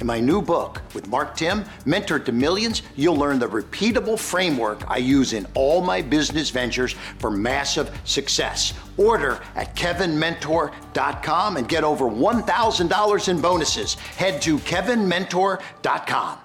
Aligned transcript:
In 0.00 0.06
my 0.06 0.18
new 0.18 0.40
book 0.40 0.80
with 0.94 1.08
Mark 1.08 1.36
Timm, 1.36 1.62
Mentor 1.84 2.18
to 2.20 2.32
Millions, 2.32 2.82
you'll 2.96 3.16
learn 3.16 3.38
the 3.38 3.46
repeatable 3.46 4.18
framework 4.18 4.90
I 4.90 4.96
use 4.96 5.34
in 5.34 5.46
all 5.54 5.82
my 5.82 6.00
business 6.00 6.48
ventures 6.48 6.94
for 7.18 7.30
massive 7.30 7.90
success. 8.04 8.72
Order 8.96 9.40
at 9.56 9.76
kevinmentor.com 9.76 11.56
and 11.58 11.68
get 11.68 11.84
over 11.84 12.06
$1,000 12.06 13.28
in 13.28 13.40
bonuses. 13.42 13.94
Head 13.94 14.40
to 14.40 14.56
kevinmentor.com. 14.56 16.38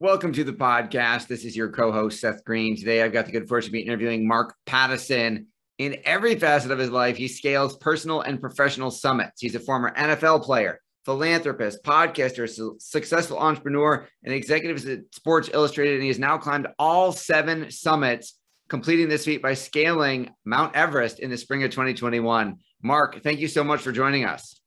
Welcome 0.00 0.32
to 0.32 0.44
the 0.44 0.52
podcast. 0.52 1.28
This 1.28 1.44
is 1.44 1.54
your 1.54 1.68
co 1.68 1.92
host, 1.92 2.20
Seth 2.20 2.42
Greene. 2.44 2.74
Today, 2.74 3.02
I've 3.02 3.12
got 3.12 3.26
the 3.26 3.32
good 3.32 3.48
fortune 3.48 3.68
to 3.68 3.72
be 3.72 3.80
interviewing 3.80 4.26
Mark 4.26 4.54
Pattison. 4.66 5.46
In 5.78 5.98
every 6.04 6.36
facet 6.36 6.70
of 6.70 6.78
his 6.78 6.90
life, 6.90 7.16
he 7.16 7.28
scales 7.28 7.76
personal 7.76 8.22
and 8.22 8.40
professional 8.40 8.90
summits. 8.90 9.40
He's 9.40 9.54
a 9.54 9.60
former 9.60 9.92
NFL 9.94 10.42
player, 10.42 10.80
philanthropist, 11.04 11.82
podcaster, 11.84 12.48
successful 12.80 13.38
entrepreneur, 13.38 14.08
and 14.22 14.34
executive 14.34 14.86
at 14.88 15.14
Sports 15.14 15.50
Illustrated. 15.52 15.94
And 15.94 16.02
he 16.02 16.08
has 16.08 16.18
now 16.18 16.38
climbed 16.38 16.68
all 16.78 17.12
seven 17.12 17.70
summits, 17.70 18.38
completing 18.68 19.08
this 19.08 19.24
feat 19.24 19.42
by 19.42 19.54
scaling 19.54 20.30
Mount 20.44 20.74
Everest 20.74 21.20
in 21.20 21.30
the 21.30 21.36
spring 21.36 21.62
of 21.62 21.70
2021. 21.70 22.56
Mark, 22.82 23.22
thank 23.22 23.40
you 23.40 23.48
so 23.48 23.62
much 23.62 23.80
for 23.80 23.92
joining 23.92 24.24
us. 24.24 24.60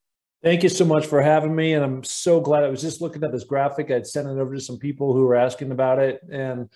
Thank 0.43 0.61
you 0.61 0.69
so 0.69 0.85
much 0.85 1.07
for 1.07 1.21
having 1.21 1.55
me. 1.55 1.73
And 1.73 1.83
I'm 1.83 2.03
so 2.03 2.39
glad 2.39 2.63
I 2.63 2.69
was 2.69 2.81
just 2.81 3.01
looking 3.01 3.23
at 3.23 3.31
this 3.31 3.43
graphic. 3.43 3.89
I'd 3.89 4.05
sent 4.05 4.27
it 4.27 4.39
over 4.39 4.53
to 4.53 4.61
some 4.61 4.77
people 4.77 5.13
who 5.13 5.23
were 5.23 5.35
asking 5.35 5.71
about 5.71 5.99
it. 5.99 6.21
And 6.31 6.69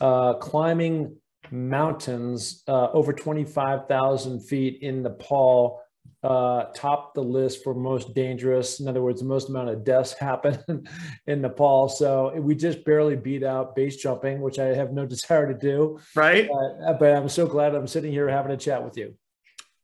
uh, 0.00 0.34
climbing 0.34 1.16
mountains 1.50 2.62
uh, 2.68 2.88
over 2.92 3.12
25,000 3.12 4.40
feet 4.40 4.82
in 4.82 5.02
Nepal 5.02 5.82
uh, 6.22 6.64
topped 6.74 7.14
the 7.14 7.22
list 7.22 7.64
for 7.64 7.74
most 7.74 8.14
dangerous. 8.14 8.80
In 8.80 8.88
other 8.88 9.02
words, 9.02 9.20
the 9.20 9.26
most 9.26 9.48
amount 9.48 9.70
of 9.70 9.84
deaths 9.84 10.12
happen 10.20 10.86
in 11.26 11.40
Nepal. 11.40 11.88
So 11.88 12.34
we 12.38 12.54
just 12.54 12.84
barely 12.84 13.16
beat 13.16 13.42
out 13.42 13.74
base 13.74 13.96
jumping, 13.96 14.40
which 14.40 14.58
I 14.58 14.66
have 14.66 14.92
no 14.92 15.06
desire 15.14 15.52
to 15.52 15.58
do. 15.58 15.98
Right. 16.14 16.48
Uh, 16.48 16.92
but 16.94 17.16
I'm 17.16 17.28
so 17.28 17.46
glad 17.46 17.74
I'm 17.74 17.86
sitting 17.86 18.12
here 18.12 18.28
having 18.28 18.52
a 18.52 18.56
chat 18.56 18.84
with 18.84 18.96
you. 18.96 19.14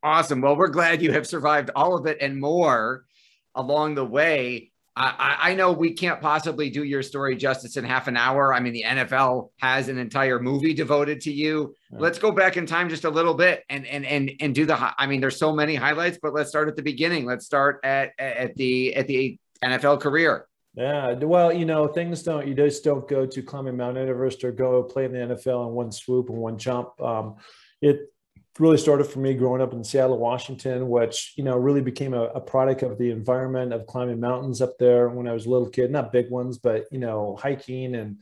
Awesome. 0.02 0.41
Well, 0.41 0.56
we're 0.56 0.69
glad 0.69 1.02
you 1.02 1.12
have 1.12 1.26
survived 1.26 1.70
all 1.74 1.97
of 1.97 2.06
it 2.06 2.19
and 2.20 2.38
more 2.38 3.06
along 3.54 3.94
the 3.94 4.04
way. 4.04 4.70
I, 4.99 5.37
I, 5.51 5.55
know 5.55 5.73
we 5.73 5.93
can't 5.93 6.23
possibly 6.23 6.71
do 6.71 6.83
your 6.83 7.03
story 7.03 7.37
justice 7.37 7.77
in 7.77 7.84
half 7.84 8.09
an 8.09 8.17
hour. 8.17 8.55
I 8.55 8.61
mean, 8.61 8.73
the 8.73 8.84
NFL 8.84 9.51
has 9.61 9.89
an 9.89 9.99
entire 9.99 10.41
movie 10.41 10.73
devoted 10.73 11.21
to 11.23 11.33
you. 11.33 11.75
Yeah. 11.93 11.99
Let's 12.01 12.19
go 12.19 12.33
back 12.33 12.57
in 12.57 12.65
time 12.65 12.89
just 12.89 13.05
a 13.05 13.11
little 13.11 13.34
bit 13.34 13.62
and 13.69 13.87
and 13.87 14.07
and 14.07 14.33
and 14.41 14.55
do 14.55 14.65
the. 14.65 14.77
I 14.99 15.07
mean, 15.07 15.21
there's 15.21 15.39
so 15.39 15.53
many 15.53 15.75
highlights, 15.75 16.19
but 16.23 16.33
let's 16.33 16.49
start 16.49 16.69
at 16.69 16.77
the 16.77 16.83
beginning. 16.83 17.27
Let's 17.27 17.45
start 17.45 17.81
at 17.84 18.12
at 18.19 18.55
the 18.55 18.95
at 18.95 19.07
the 19.07 19.39
NFL 19.62 20.01
career. 20.01 20.49
Yeah, 20.75 21.13
well, 21.13 21.53
you 21.53 21.67
know, 21.67 21.89
things 21.89 22.23
don't. 22.23 22.47
You 22.47 22.55
just 22.55 22.83
don't 22.83 23.07
go 23.07 23.27
to 23.27 23.43
climbing 23.43 23.77
Mount 23.77 23.99
Everest 23.99 24.45
or 24.45 24.53
go 24.53 24.83
play 24.83 25.05
in 25.05 25.13
the 25.13 25.19
NFL 25.19 25.69
in 25.69 25.75
one 25.75 25.93
swoop 25.93 26.31
and 26.31 26.39
one 26.39 26.57
jump. 26.57 26.99
Um, 27.03 27.37
it 27.83 28.11
really 28.59 28.78
started 28.78 29.05
for 29.05 29.19
me 29.19 29.34
growing 29.34 29.61
up 29.61 29.72
in 29.72 29.84
Seattle, 29.84 30.19
Washington, 30.19 30.89
which 30.89 31.34
you 31.37 31.44
know 31.44 31.56
really 31.56 31.81
became 31.81 32.15
a, 32.15 32.25
a, 32.25 32.41
product 32.41 32.83
of 32.83 32.99
the 32.99 33.11
environment 33.11 33.72
of 33.72 33.87
climbing 33.87 34.21
mountains 34.21 34.62
up 34.62 34.78
there 34.78 35.09
when 35.09 35.28
I 35.28 35.33
was 35.33 35.47
a 35.47 35.50
little 35.50 35.69
kid. 35.69 35.91
Not 35.91 36.12
big 36.12 36.31
ones, 36.31 36.59
but 36.59 36.87
you 36.91 36.99
know 36.99 37.37
hiking, 37.41 37.95
and 37.95 38.19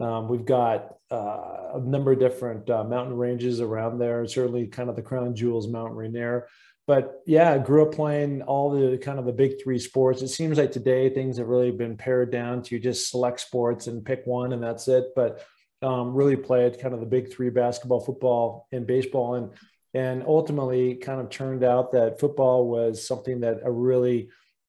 um, 0.00 0.28
we've 0.28 0.44
got 0.44 0.96
uh, 1.10 1.72
a 1.74 1.80
number 1.80 2.12
of 2.12 2.18
different 2.18 2.68
uh, 2.68 2.84
mountain 2.84 3.16
ranges 3.16 3.60
around 3.60 3.98
there. 3.98 4.26
Certainly, 4.26 4.68
kind 4.68 4.88
of 4.88 4.96
the 4.96 5.02
crown 5.02 5.34
jewels, 5.34 5.68
Mount 5.68 5.94
Rainier. 5.94 6.48
But 6.86 7.20
yeah, 7.26 7.52
I 7.52 7.58
grew 7.58 7.82
up 7.82 7.92
playing 7.92 8.42
all 8.42 8.70
the 8.70 8.96
kind 8.98 9.18
of 9.18 9.24
the 9.24 9.32
big 9.32 9.60
three 9.62 9.78
sports. 9.78 10.22
It 10.22 10.28
seems 10.28 10.56
like 10.56 10.70
today 10.70 11.10
things 11.10 11.36
have 11.38 11.48
really 11.48 11.72
been 11.72 11.96
pared 11.96 12.30
down 12.30 12.62
to 12.62 12.78
just 12.78 13.10
select 13.10 13.40
sports 13.40 13.88
and 13.88 14.04
pick 14.04 14.22
one 14.24 14.52
and 14.52 14.62
that's 14.62 14.86
it. 14.86 15.06
But 15.16 15.44
um, 15.82 16.14
really 16.14 16.36
played 16.36 16.78
kind 16.78 16.94
of 16.94 17.00
the 17.00 17.06
big 17.06 17.32
three 17.32 17.50
basketball, 17.50 18.00
football, 18.00 18.68
and 18.72 18.86
baseball. 18.86 19.34
And 19.34 19.50
and 19.96 20.22
ultimately 20.26 20.94
kind 20.94 21.22
of 21.22 21.30
turned 21.30 21.64
out 21.64 21.90
that 21.92 22.20
football 22.20 22.68
was 22.68 23.06
something 23.06 23.40
that 23.40 23.60
I 23.64 23.68
really 23.68 24.28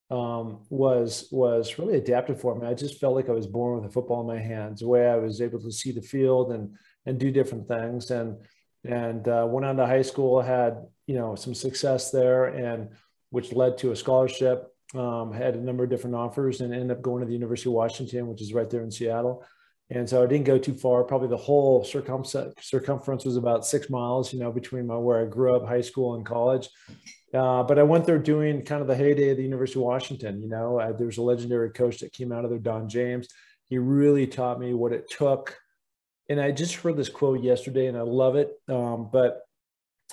um, 0.10 0.62
was 0.70 1.28
was 1.32 1.78
really 1.78 1.98
adapted 1.98 2.40
for 2.40 2.56
me. 2.56 2.66
I 2.66 2.74
just 2.74 2.98
felt 2.98 3.14
like 3.14 3.28
I 3.28 3.34
was 3.34 3.46
born 3.46 3.76
with 3.76 3.90
a 3.90 3.94
football 3.94 4.22
in 4.22 4.28
my 4.28 4.42
hands. 4.42 4.80
The 4.80 4.88
way 4.88 5.06
I 5.06 5.18
was 5.18 5.42
able 5.42 5.60
to 5.60 5.72
see 5.72 5.92
the 5.92 6.02
field 6.02 6.54
and 6.54 6.78
and 7.06 7.20
do 7.20 7.30
different 7.30 7.68
things, 7.68 8.10
and 8.10 8.38
and 8.86 9.28
uh, 9.28 9.46
went 9.50 9.66
on 9.66 9.76
to 9.76 9.86
high 9.86 10.02
school, 10.02 10.42
had 10.42 10.78
you 11.08 11.16
know 11.16 11.36
some 11.36 11.54
success 11.54 12.10
there, 12.10 12.46
and 12.46 12.92
which 13.30 13.52
led 13.52 13.78
to 13.80 13.92
a 13.92 13.98
scholarship. 13.98 14.74
Um, 14.96 15.34
had 15.34 15.56
a 15.56 15.60
number 15.60 15.84
of 15.84 15.90
different 15.90 16.16
offers, 16.16 16.62
and 16.62 16.74
ended 16.74 16.92
up 16.92 17.04
going 17.04 17.20
to 17.20 17.28
the 17.28 17.34
University 17.34 17.70
of 17.70 17.74
Washington, 17.74 18.28
which 18.28 18.42
is 18.42 18.54
right 18.54 18.70
there 18.70 18.84
in 18.84 18.92
Seattle. 18.92 19.44
And 19.90 20.10
so 20.10 20.22
I 20.22 20.26
didn't 20.26 20.46
go 20.46 20.58
too 20.58 20.74
far. 20.74 21.04
Probably 21.04 21.30
the 21.30 21.38
whole 21.38 21.84
circumference 21.86 23.26
was 23.26 23.38
about 23.38 23.66
six 23.66 23.90
miles, 23.90 24.34
you 24.34 24.40
know, 24.40 24.52
between 24.52 24.86
my 24.86 24.98
where 24.98 25.22
I 25.22 25.30
grew 25.30 25.56
up, 25.56 25.66
high 25.66 25.82
school 25.82 26.16
and 26.16 26.26
college. 26.26 26.68
Uh, 27.34 27.64
but 27.64 27.80
I 27.80 27.84
went 27.84 28.06
there 28.06 28.20
doing 28.20 28.64
kind 28.64 28.82
of 28.82 28.88
the 28.88 28.96
heyday 28.96 29.30
of 29.30 29.38
the 29.38 29.44
University 29.44 29.80
of 29.80 29.86
Washington. 29.86 30.42
You 30.42 30.50
know, 30.50 30.80
uh, 30.80 30.92
there 30.92 31.08
was 31.08 31.18
a 31.18 31.22
legendary 31.22 31.72
coach 31.72 32.00
that 32.00 32.14
came 32.14 32.32
out 32.32 32.44
of 32.44 32.50
there, 32.50 32.60
Don 32.60 32.90
James. 32.90 33.28
He 33.70 33.78
really 33.78 34.28
taught 34.28 34.60
me 34.60 34.74
what 34.74 34.94
it 34.94 35.10
took. 35.10 35.58
And 36.30 36.40
I 36.40 36.52
just 36.52 36.76
heard 36.76 36.98
this 36.98 37.10
quote 37.10 37.42
yesterday, 37.42 37.88
and 37.88 37.98
I 37.98 38.02
love 38.02 38.36
it. 38.36 38.52
Um, 38.68 39.10
but 39.12 39.42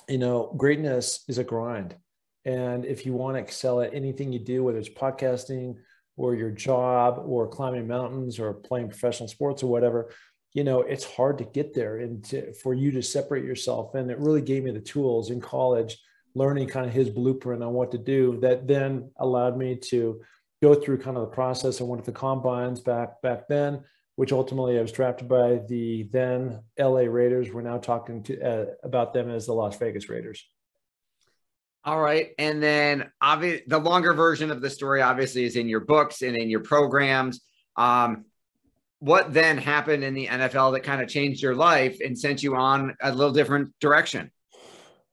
you 0.07 0.17
know, 0.17 0.53
greatness 0.57 1.23
is 1.27 1.37
a 1.37 1.43
grind, 1.43 1.95
and 2.45 2.85
if 2.85 3.05
you 3.05 3.13
want 3.13 3.37
to 3.37 3.41
excel 3.41 3.81
at 3.81 3.93
anything 3.93 4.31
you 4.31 4.39
do, 4.39 4.63
whether 4.63 4.77
it's 4.77 4.89
podcasting, 4.89 5.77
or 6.17 6.35
your 6.35 6.51
job 6.51 7.21
or 7.25 7.47
climbing 7.47 7.87
mountains 7.87 8.39
or 8.39 8.53
playing 8.53 8.87
professional 8.87 9.27
sports 9.27 9.63
or 9.63 9.67
whatever 9.67 10.11
you 10.53 10.63
know 10.63 10.81
it's 10.81 11.03
hard 11.03 11.37
to 11.37 11.43
get 11.43 11.73
there 11.73 11.97
and 11.97 12.23
to, 12.23 12.53
for 12.53 12.73
you 12.73 12.91
to 12.91 13.01
separate 13.01 13.43
yourself 13.43 13.95
and 13.95 14.09
it 14.09 14.19
really 14.19 14.41
gave 14.41 14.63
me 14.63 14.71
the 14.71 14.79
tools 14.79 15.29
in 15.29 15.41
college 15.41 15.97
learning 16.33 16.67
kind 16.67 16.85
of 16.85 16.93
his 16.93 17.09
blueprint 17.09 17.63
on 17.63 17.73
what 17.73 17.91
to 17.91 17.97
do 17.97 18.39
that 18.41 18.67
then 18.67 19.09
allowed 19.17 19.57
me 19.57 19.75
to 19.75 20.21
go 20.61 20.73
through 20.73 20.97
kind 20.97 21.17
of 21.17 21.21
the 21.21 21.35
process 21.35 21.79
of 21.79 21.87
one 21.87 21.99
of 21.99 22.05
the 22.05 22.11
combines 22.11 22.79
back 22.79 23.21
back 23.21 23.47
then 23.47 23.81
which 24.15 24.31
ultimately 24.31 24.77
I 24.79 24.81
was 24.81 24.91
drafted 24.91 25.27
by 25.27 25.61
the 25.67 26.03
then 26.11 26.61
LA 26.79 27.01
Raiders. 27.01 27.51
We're 27.51 27.61
now 27.61 27.77
talking 27.77 28.23
to, 28.23 28.41
uh, 28.41 28.65
about 28.83 29.13
them 29.13 29.29
as 29.29 29.45
the 29.45 29.53
Las 29.53 29.77
Vegas 29.77 30.09
Raiders. 30.09 30.47
All 31.85 32.01
right. 32.01 32.31
And 32.39 32.61
then 32.61 33.11
obviously 33.21 33.63
the 33.67 33.77
longer 33.77 34.13
version 34.13 34.49
of 34.49 34.59
the 34.59 34.71
story 34.71 35.03
obviously 35.03 35.43
is 35.43 35.55
in 35.55 35.69
your 35.69 35.81
books 35.81 36.23
and 36.23 36.35
in 36.35 36.49
your 36.49 36.61
programs. 36.61 37.41
Um, 37.77 38.25
what 38.99 39.33
then 39.33 39.59
happened 39.59 40.03
in 40.03 40.15
the 40.15 40.25
NFL 40.25 40.73
that 40.73 40.79
kind 40.79 40.99
of 40.99 41.07
changed 41.07 41.43
your 41.43 41.53
life 41.53 41.99
and 42.03 42.17
sent 42.17 42.41
you 42.41 42.55
on 42.55 42.95
a 43.01 43.13
little 43.13 43.33
different 43.33 43.71
direction? 43.79 44.31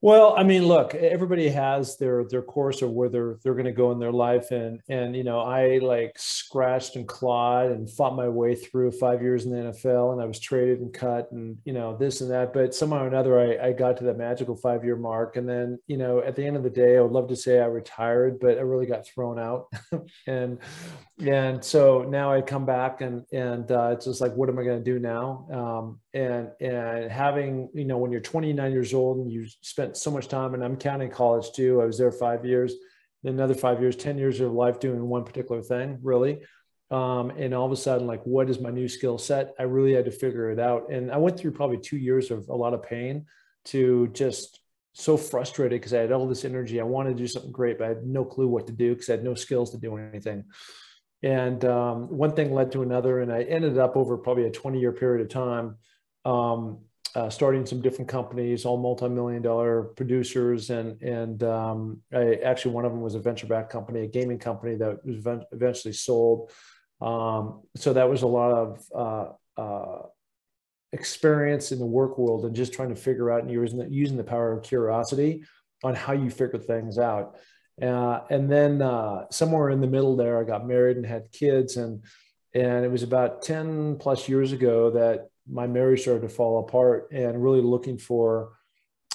Well, 0.04 0.34
I 0.36 0.42
mean, 0.42 0.66
look, 0.66 0.96
everybody 0.96 1.48
has 1.50 1.96
their 1.96 2.24
their 2.24 2.42
course 2.42 2.82
or 2.82 2.88
where 2.88 3.08
they're 3.08 3.38
they're 3.44 3.54
going 3.54 3.66
to 3.66 3.72
go 3.72 3.92
in 3.92 4.00
their 4.00 4.10
life, 4.10 4.50
and 4.50 4.80
and 4.88 5.14
you 5.14 5.22
know, 5.22 5.38
I 5.38 5.78
like 5.78 6.14
scratched 6.18 6.96
and 6.96 7.06
clawed 7.06 7.70
and 7.70 7.88
fought 7.88 8.16
my 8.16 8.28
way 8.28 8.56
through 8.56 8.90
five 8.90 9.22
years 9.22 9.44
in 9.44 9.52
the 9.52 9.70
NFL, 9.70 10.12
and 10.12 10.20
I 10.20 10.24
was 10.24 10.40
traded 10.40 10.80
and 10.80 10.92
cut, 10.92 11.30
and 11.30 11.56
you 11.64 11.72
know, 11.72 11.96
this 11.96 12.20
and 12.20 12.28
that. 12.32 12.52
But 12.52 12.74
somehow 12.74 13.04
or 13.04 13.06
another, 13.06 13.38
I, 13.38 13.68
I 13.68 13.72
got 13.72 13.96
to 13.98 14.04
that 14.06 14.18
magical 14.18 14.56
five 14.56 14.84
year 14.84 14.96
mark, 14.96 15.36
and 15.36 15.48
then 15.48 15.78
you 15.86 15.98
know, 15.98 16.18
at 16.18 16.34
the 16.34 16.44
end 16.44 16.56
of 16.56 16.64
the 16.64 16.70
day, 16.70 16.96
I 16.96 17.00
would 17.00 17.12
love 17.12 17.28
to 17.28 17.36
say 17.36 17.60
I 17.60 17.66
retired, 17.66 18.40
but 18.40 18.58
I 18.58 18.62
really 18.62 18.86
got 18.86 19.06
thrown 19.06 19.38
out, 19.38 19.66
and 20.26 20.58
and 21.24 21.64
so 21.64 22.02
now 22.02 22.32
I 22.32 22.40
come 22.42 22.66
back, 22.66 23.02
and 23.02 23.24
and 23.32 23.70
uh, 23.70 23.90
it's 23.92 24.06
just 24.06 24.20
like, 24.20 24.34
what 24.34 24.48
am 24.48 24.58
I 24.58 24.64
going 24.64 24.82
to 24.82 24.92
do 24.92 24.98
now? 24.98 25.46
Um, 25.52 26.00
and 26.14 26.50
and 26.60 27.10
having 27.10 27.68
you 27.74 27.84
know, 27.84 27.98
when 27.98 28.12
you're 28.12 28.20
29 28.20 28.72
years 28.72 28.92
old 28.94 29.18
and 29.18 29.30
you 29.30 29.46
spent 29.62 29.96
so 29.96 30.10
much 30.10 30.28
time, 30.28 30.54
and 30.54 30.64
I'm 30.64 30.76
counting 30.76 31.10
college 31.10 31.52
too. 31.52 31.80
I 31.80 31.86
was 31.86 31.98
there 31.98 32.12
five 32.12 32.44
years, 32.44 32.74
another 33.24 33.54
five 33.54 33.80
years, 33.80 33.96
10 33.96 34.18
years 34.18 34.40
of 34.40 34.52
life 34.52 34.80
doing 34.80 35.08
one 35.08 35.24
particular 35.24 35.62
thing, 35.62 35.98
really. 36.02 36.40
Um, 36.90 37.30
and 37.30 37.54
all 37.54 37.64
of 37.64 37.72
a 37.72 37.76
sudden, 37.76 38.06
like, 38.06 38.22
what 38.24 38.50
is 38.50 38.60
my 38.60 38.70
new 38.70 38.86
skill 38.86 39.16
set? 39.16 39.54
I 39.58 39.62
really 39.62 39.94
had 39.94 40.04
to 40.04 40.10
figure 40.10 40.50
it 40.50 40.58
out. 40.58 40.90
And 40.90 41.10
I 41.10 41.16
went 41.16 41.38
through 41.38 41.52
probably 41.52 41.78
two 41.78 41.96
years 41.96 42.30
of 42.30 42.48
a 42.50 42.54
lot 42.54 42.74
of 42.74 42.82
pain 42.82 43.24
to 43.66 44.08
just 44.08 44.60
so 44.92 45.16
frustrated 45.16 45.80
because 45.80 45.94
I 45.94 46.00
had 46.00 46.12
all 46.12 46.28
this 46.28 46.44
energy. 46.44 46.78
I 46.78 46.84
wanted 46.84 47.16
to 47.16 47.22
do 47.22 47.26
something 47.26 47.50
great, 47.50 47.78
but 47.78 47.86
I 47.86 47.88
had 47.88 48.04
no 48.04 48.26
clue 48.26 48.46
what 48.46 48.66
to 48.66 48.74
do 48.74 48.92
because 48.92 49.08
I 49.08 49.12
had 49.12 49.24
no 49.24 49.34
skills 49.34 49.70
to 49.70 49.78
do 49.78 49.96
anything. 49.96 50.44
And 51.22 51.64
um, 51.64 52.08
one 52.08 52.34
thing 52.34 52.52
led 52.52 52.72
to 52.72 52.82
another, 52.82 53.20
and 53.20 53.32
I 53.32 53.42
ended 53.44 53.78
up 53.78 53.96
over 53.96 54.18
probably 54.18 54.44
a 54.44 54.50
20 54.50 54.78
year 54.78 54.92
period 54.92 55.24
of 55.24 55.30
time 55.30 55.76
um, 56.24 56.78
uh, 57.14 57.28
starting 57.28 57.66
some 57.66 57.82
different 57.82 58.08
companies, 58.08 58.64
all 58.64 58.78
multi-million 58.78 59.42
dollar 59.42 59.82
producers, 59.82 60.70
and 60.70 61.00
and 61.02 61.42
um, 61.42 62.00
I, 62.12 62.36
actually 62.44 62.74
one 62.74 62.84
of 62.84 62.92
them 62.92 63.02
was 63.02 63.14
a 63.14 63.20
venture-backed 63.20 63.70
company, 63.70 64.00
a 64.00 64.06
gaming 64.06 64.38
company 64.38 64.76
that 64.76 65.04
was 65.04 65.44
eventually 65.52 65.92
sold. 65.92 66.50
Um, 67.00 67.62
so 67.76 67.92
that 67.92 68.08
was 68.08 68.22
a 68.22 68.26
lot 68.26 68.52
of 68.52 68.82
uh, 68.94 69.60
uh, 69.60 70.02
experience 70.92 71.72
in 71.72 71.78
the 71.78 71.86
work 71.86 72.16
world 72.16 72.44
and 72.44 72.54
just 72.54 72.72
trying 72.72 72.90
to 72.90 72.96
figure 72.96 73.30
out 73.30 73.42
and 73.42 73.50
using 73.50 73.78
the, 73.78 73.90
using 73.90 74.16
the 74.16 74.24
power 74.24 74.52
of 74.52 74.62
curiosity 74.62 75.42
on 75.82 75.94
how 75.94 76.12
you 76.12 76.30
figure 76.30 76.58
things 76.58 76.98
out. 76.98 77.36
Uh, 77.80 78.20
and 78.30 78.50
then 78.50 78.80
uh, 78.80 79.24
somewhere 79.30 79.70
in 79.70 79.80
the 79.80 79.86
middle 79.86 80.16
there, 80.16 80.38
I 80.38 80.44
got 80.44 80.66
married 80.66 80.96
and 80.96 81.06
had 81.06 81.32
kids, 81.32 81.76
and 81.76 82.04
and 82.54 82.84
it 82.84 82.90
was 82.90 83.02
about 83.02 83.42
ten 83.42 83.96
plus 83.96 84.28
years 84.28 84.52
ago 84.52 84.90
that 84.90 85.28
my 85.48 85.66
marriage 85.66 86.02
started 86.02 86.22
to 86.22 86.28
fall 86.28 86.60
apart 86.60 87.08
and 87.12 87.42
really 87.42 87.60
looking 87.60 87.98
for 87.98 88.52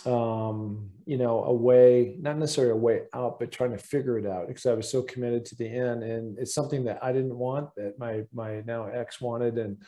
um, 0.08 0.90
you 1.06 1.18
know, 1.18 1.44
a 1.44 1.54
way, 1.54 2.16
not 2.20 2.38
necessarily 2.38 2.72
a 2.72 2.76
way 2.76 3.02
out, 3.14 3.40
but 3.40 3.52
trying 3.52 3.72
to 3.72 3.78
figure 3.78 4.18
it 4.18 4.26
out 4.26 4.48
because 4.48 4.66
I 4.66 4.74
was 4.74 4.90
so 4.90 5.02
committed 5.02 5.44
to 5.46 5.56
the 5.56 5.68
end. 5.68 6.04
And 6.04 6.38
it's 6.40 6.54
something 6.54 6.86
that 6.86 7.04
I 7.04 7.12
didn't 7.12 7.36
want 7.36 7.70
that 7.76 8.00
my 8.00 8.24
my 8.34 8.62
now 8.66 8.86
ex 8.86 9.20
wanted. 9.20 9.58
And 9.58 9.82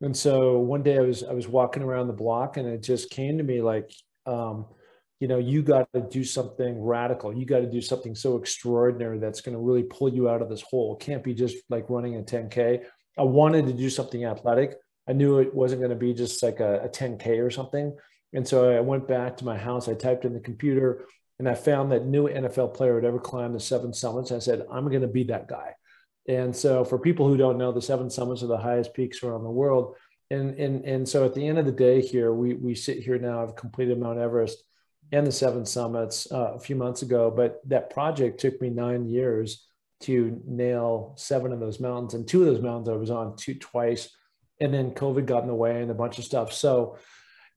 and 0.00 0.16
so 0.16 0.58
one 0.58 0.82
day 0.82 0.96
I 0.96 1.02
was 1.02 1.22
I 1.22 1.32
was 1.32 1.48
walking 1.48 1.82
around 1.82 2.06
the 2.06 2.12
block 2.14 2.56
and 2.56 2.66
it 2.66 2.82
just 2.82 3.10
came 3.10 3.36
to 3.38 3.44
me 3.44 3.60
like, 3.60 3.92
um, 4.26 4.66
you 5.20 5.28
know, 5.28 5.38
you 5.38 5.62
got 5.62 5.92
to 5.92 6.00
do 6.00 6.24
something 6.24 6.80
radical. 6.80 7.36
You 7.36 7.44
got 7.44 7.60
to 7.60 7.70
do 7.70 7.82
something 7.82 8.14
so 8.14 8.36
extraordinary 8.36 9.18
that's 9.18 9.40
going 9.40 9.54
to 9.54 9.62
really 9.62 9.82
pull 9.82 10.08
you 10.08 10.28
out 10.30 10.40
of 10.40 10.48
this 10.48 10.62
hole. 10.62 10.96
It 10.96 11.04
can't 11.04 11.24
be 11.24 11.34
just 11.34 11.56
like 11.68 11.90
running 11.90 12.16
a 12.16 12.22
10K. 12.22 12.84
I 13.18 13.22
wanted 13.22 13.66
to 13.66 13.72
do 13.72 13.90
something 13.90 14.24
athletic 14.24 14.76
I 15.08 15.12
knew 15.12 15.38
it 15.38 15.54
wasn't 15.54 15.80
going 15.80 15.90
to 15.90 15.96
be 15.96 16.12
just 16.12 16.42
like 16.42 16.60
a, 16.60 16.80
a 16.80 16.88
10K 16.88 17.44
or 17.44 17.50
something. 17.50 17.96
And 18.34 18.46
so 18.46 18.70
I 18.70 18.80
went 18.80 19.08
back 19.08 19.38
to 19.38 19.44
my 19.44 19.56
house, 19.56 19.88
I 19.88 19.94
typed 19.94 20.24
in 20.24 20.34
the 20.34 20.40
computer, 20.40 21.06
and 21.38 21.48
I 21.48 21.54
found 21.54 21.92
that 21.92 22.06
new 22.06 22.28
NFL 22.28 22.74
player 22.74 22.96
had 22.96 23.04
ever 23.04 23.18
climbed 23.18 23.54
the 23.54 23.60
seven 23.60 23.92
summits. 23.92 24.32
I 24.32 24.38
said, 24.38 24.66
I'm 24.70 24.88
going 24.88 25.02
to 25.02 25.08
be 25.08 25.24
that 25.24 25.48
guy. 25.48 25.74
And 26.28 26.54
so 26.54 26.84
for 26.84 26.98
people 26.98 27.26
who 27.26 27.38
don't 27.38 27.56
know, 27.56 27.72
the 27.72 27.80
seven 27.80 28.10
summits 28.10 28.42
are 28.42 28.48
the 28.48 28.58
highest 28.58 28.92
peaks 28.92 29.22
around 29.22 29.44
the 29.44 29.50
world. 29.50 29.94
And, 30.30 30.58
and, 30.58 30.84
and 30.84 31.08
so 31.08 31.24
at 31.24 31.34
the 31.34 31.46
end 31.46 31.58
of 31.58 31.64
the 31.64 31.72
day 31.72 32.02
here, 32.02 32.34
we, 32.34 32.52
we 32.54 32.74
sit 32.74 32.98
here 32.98 33.18
now, 33.18 33.42
I've 33.42 33.56
completed 33.56 33.98
Mount 33.98 34.18
Everest 34.18 34.62
and 35.10 35.26
the 35.26 35.32
seven 35.32 35.64
summits 35.64 36.30
uh, 36.30 36.54
a 36.54 36.60
few 36.60 36.76
months 36.76 37.00
ago, 37.00 37.32
but 37.34 37.60
that 37.66 37.88
project 37.88 38.40
took 38.40 38.60
me 38.60 38.68
nine 38.68 39.06
years 39.06 39.66
to 40.00 40.40
nail 40.46 41.14
seven 41.16 41.50
of 41.50 41.60
those 41.60 41.80
mountains. 41.80 42.12
And 42.12 42.28
two 42.28 42.40
of 42.40 42.46
those 42.46 42.62
mountains 42.62 42.90
I 42.90 42.92
was 42.92 43.10
on 43.10 43.36
two 43.36 43.54
twice 43.54 44.10
and 44.60 44.72
then 44.72 44.92
COVID 44.92 45.26
got 45.26 45.42
in 45.42 45.48
the 45.48 45.54
way 45.54 45.80
and 45.80 45.90
a 45.90 45.94
bunch 45.94 46.18
of 46.18 46.24
stuff. 46.24 46.52
So, 46.52 46.98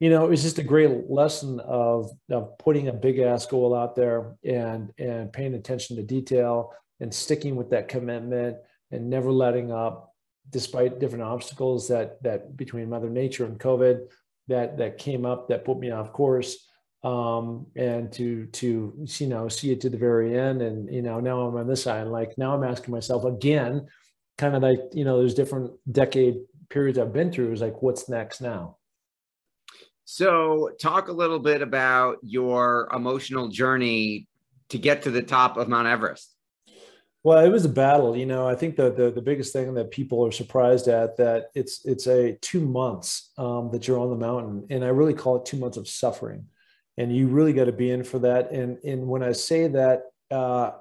you 0.00 0.10
know, 0.10 0.24
it 0.24 0.30
was 0.30 0.42
just 0.42 0.58
a 0.58 0.64
great 0.64 1.10
lesson 1.10 1.60
of, 1.60 2.10
of 2.30 2.58
putting 2.58 2.88
a 2.88 2.92
big 2.92 3.18
ass 3.18 3.46
goal 3.46 3.74
out 3.74 3.94
there 3.94 4.34
and 4.44 4.92
and 4.98 5.32
paying 5.32 5.54
attention 5.54 5.96
to 5.96 6.02
detail 6.02 6.72
and 7.00 7.12
sticking 7.12 7.56
with 7.56 7.70
that 7.70 7.88
commitment 7.88 8.56
and 8.90 9.10
never 9.10 9.32
letting 9.32 9.72
up 9.72 10.14
despite 10.50 10.98
different 10.98 11.24
obstacles 11.24 11.88
that 11.88 12.22
that 12.22 12.56
between 12.56 12.88
mother 12.88 13.08
nature 13.08 13.44
and 13.44 13.58
covid 13.58 14.00
that 14.48 14.76
that 14.76 14.98
came 14.98 15.24
up 15.24 15.48
that 15.48 15.64
put 15.64 15.78
me 15.78 15.90
off 15.90 16.12
course 16.12 16.68
um, 17.04 17.66
and 17.74 18.12
to 18.12 18.46
to 18.46 18.92
you 19.18 19.26
know 19.26 19.48
see 19.48 19.72
it 19.72 19.80
to 19.80 19.90
the 19.90 19.96
very 19.96 20.38
end 20.38 20.62
and 20.62 20.92
you 20.92 21.02
know 21.02 21.20
now 21.20 21.40
i'm 21.40 21.56
on 21.56 21.66
this 21.66 21.82
side 21.82 22.06
like 22.06 22.36
now 22.38 22.54
i'm 22.54 22.64
asking 22.64 22.92
myself 22.92 23.24
again 23.24 23.86
kind 24.38 24.54
of 24.54 24.62
like 24.62 24.80
you 24.92 25.04
know 25.04 25.18
there's 25.18 25.34
different 25.34 25.72
decade 25.90 26.36
periods 26.72 26.98
I've 26.98 27.12
been 27.12 27.30
through 27.30 27.52
is 27.52 27.60
like, 27.60 27.82
what's 27.82 28.08
next 28.08 28.40
now? 28.40 28.76
So, 30.04 30.70
talk 30.80 31.08
a 31.08 31.12
little 31.12 31.38
bit 31.38 31.62
about 31.62 32.18
your 32.22 32.88
emotional 32.92 33.48
journey 33.48 34.26
to 34.70 34.78
get 34.78 35.02
to 35.02 35.10
the 35.10 35.22
top 35.22 35.56
of 35.56 35.68
Mount 35.68 35.86
Everest. 35.86 36.34
Well, 37.24 37.44
it 37.44 37.50
was 37.50 37.64
a 37.64 37.68
battle. 37.68 38.16
You 38.16 38.26
know, 38.26 38.48
I 38.48 38.56
think 38.56 38.74
the, 38.74 38.90
the, 38.90 39.10
the 39.12 39.22
biggest 39.22 39.52
thing 39.52 39.74
that 39.74 39.92
people 39.92 40.26
are 40.26 40.32
surprised 40.32 40.88
at 40.88 41.16
that 41.18 41.50
it's 41.54 41.84
it's 41.84 42.08
a 42.08 42.36
two 42.40 42.60
months 42.60 43.30
um, 43.38 43.70
that 43.70 43.86
you're 43.86 44.00
on 44.00 44.10
the 44.10 44.16
mountain, 44.16 44.66
and 44.70 44.84
I 44.84 44.88
really 44.88 45.14
call 45.14 45.36
it 45.36 45.46
two 45.46 45.56
months 45.56 45.76
of 45.76 45.86
suffering, 45.86 46.46
and 46.98 47.14
you 47.14 47.28
really 47.28 47.52
got 47.52 47.66
to 47.66 47.72
be 47.72 47.90
in 47.90 48.02
for 48.02 48.18
that. 48.20 48.50
And 48.50 48.78
and 48.84 49.06
when 49.06 49.22
I 49.22 49.32
say 49.32 49.68
that, 49.68 50.02
uh, 50.32 50.72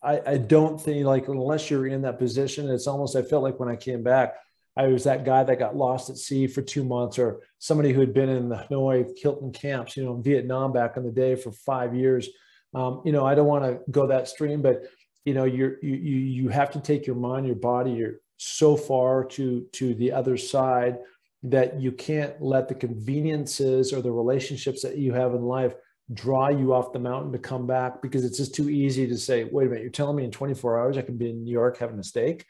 I, 0.00 0.20
I 0.24 0.36
don't 0.36 0.80
think 0.80 1.04
like 1.04 1.26
unless 1.26 1.70
you're 1.70 1.88
in 1.88 2.02
that 2.02 2.20
position, 2.20 2.70
it's 2.70 2.86
almost 2.86 3.16
I 3.16 3.22
felt 3.22 3.42
like 3.42 3.58
when 3.58 3.68
I 3.68 3.76
came 3.76 4.04
back, 4.04 4.36
I 4.76 4.86
was 4.86 5.04
that 5.04 5.24
guy 5.24 5.42
that 5.44 5.58
got 5.58 5.76
lost 5.76 6.10
at 6.10 6.16
sea 6.16 6.46
for 6.46 6.62
two 6.62 6.84
months, 6.84 7.18
or 7.18 7.40
somebody 7.58 7.92
who 7.92 8.00
had 8.00 8.14
been 8.14 8.28
in 8.28 8.48
the 8.48 8.66
Hanoi 8.70 9.10
Hilton 9.18 9.52
camps, 9.52 9.96
you 9.96 10.04
know, 10.04 10.14
in 10.14 10.22
Vietnam 10.22 10.72
back 10.72 10.96
in 10.96 11.04
the 11.04 11.10
day 11.10 11.34
for 11.34 11.50
five 11.50 11.94
years. 11.94 12.28
Um, 12.72 13.02
you 13.04 13.12
know, 13.12 13.26
I 13.26 13.34
don't 13.34 13.48
want 13.48 13.64
to 13.64 13.80
go 13.90 14.06
that 14.06 14.28
stream, 14.28 14.62
but 14.62 14.84
you 15.24 15.34
know, 15.34 15.44
you're, 15.44 15.76
you 15.82 15.94
you 15.94 16.48
have 16.48 16.70
to 16.72 16.80
take 16.80 17.06
your 17.06 17.16
mind, 17.16 17.46
your 17.46 17.56
body, 17.56 17.92
you're 17.92 18.20
so 18.36 18.76
far 18.76 19.24
to 19.24 19.66
to 19.72 19.94
the 19.94 20.12
other 20.12 20.36
side 20.36 20.98
that 21.42 21.80
you 21.80 21.92
can't 21.92 22.40
let 22.40 22.68
the 22.68 22.74
conveniences 22.74 23.92
or 23.92 24.02
the 24.02 24.12
relationships 24.12 24.82
that 24.82 24.98
you 24.98 25.12
have 25.12 25.34
in 25.34 25.42
life 25.42 25.74
draw 26.12 26.48
you 26.48 26.74
off 26.74 26.92
the 26.92 26.98
mountain 26.98 27.32
to 27.32 27.38
come 27.38 27.66
back 27.66 28.02
because 28.02 28.24
it's 28.24 28.36
just 28.36 28.54
too 28.54 28.68
easy 28.68 29.06
to 29.06 29.16
say, 29.16 29.44
wait 29.44 29.66
a 29.66 29.68
minute, 29.68 29.82
you're 29.82 29.90
telling 29.90 30.16
me 30.16 30.24
in 30.24 30.30
24 30.30 30.78
hours 30.78 30.98
I 30.98 31.02
can 31.02 31.16
be 31.16 31.30
in 31.30 31.44
New 31.44 31.52
York 31.52 31.78
having 31.78 31.98
a 31.98 32.04
steak 32.04 32.44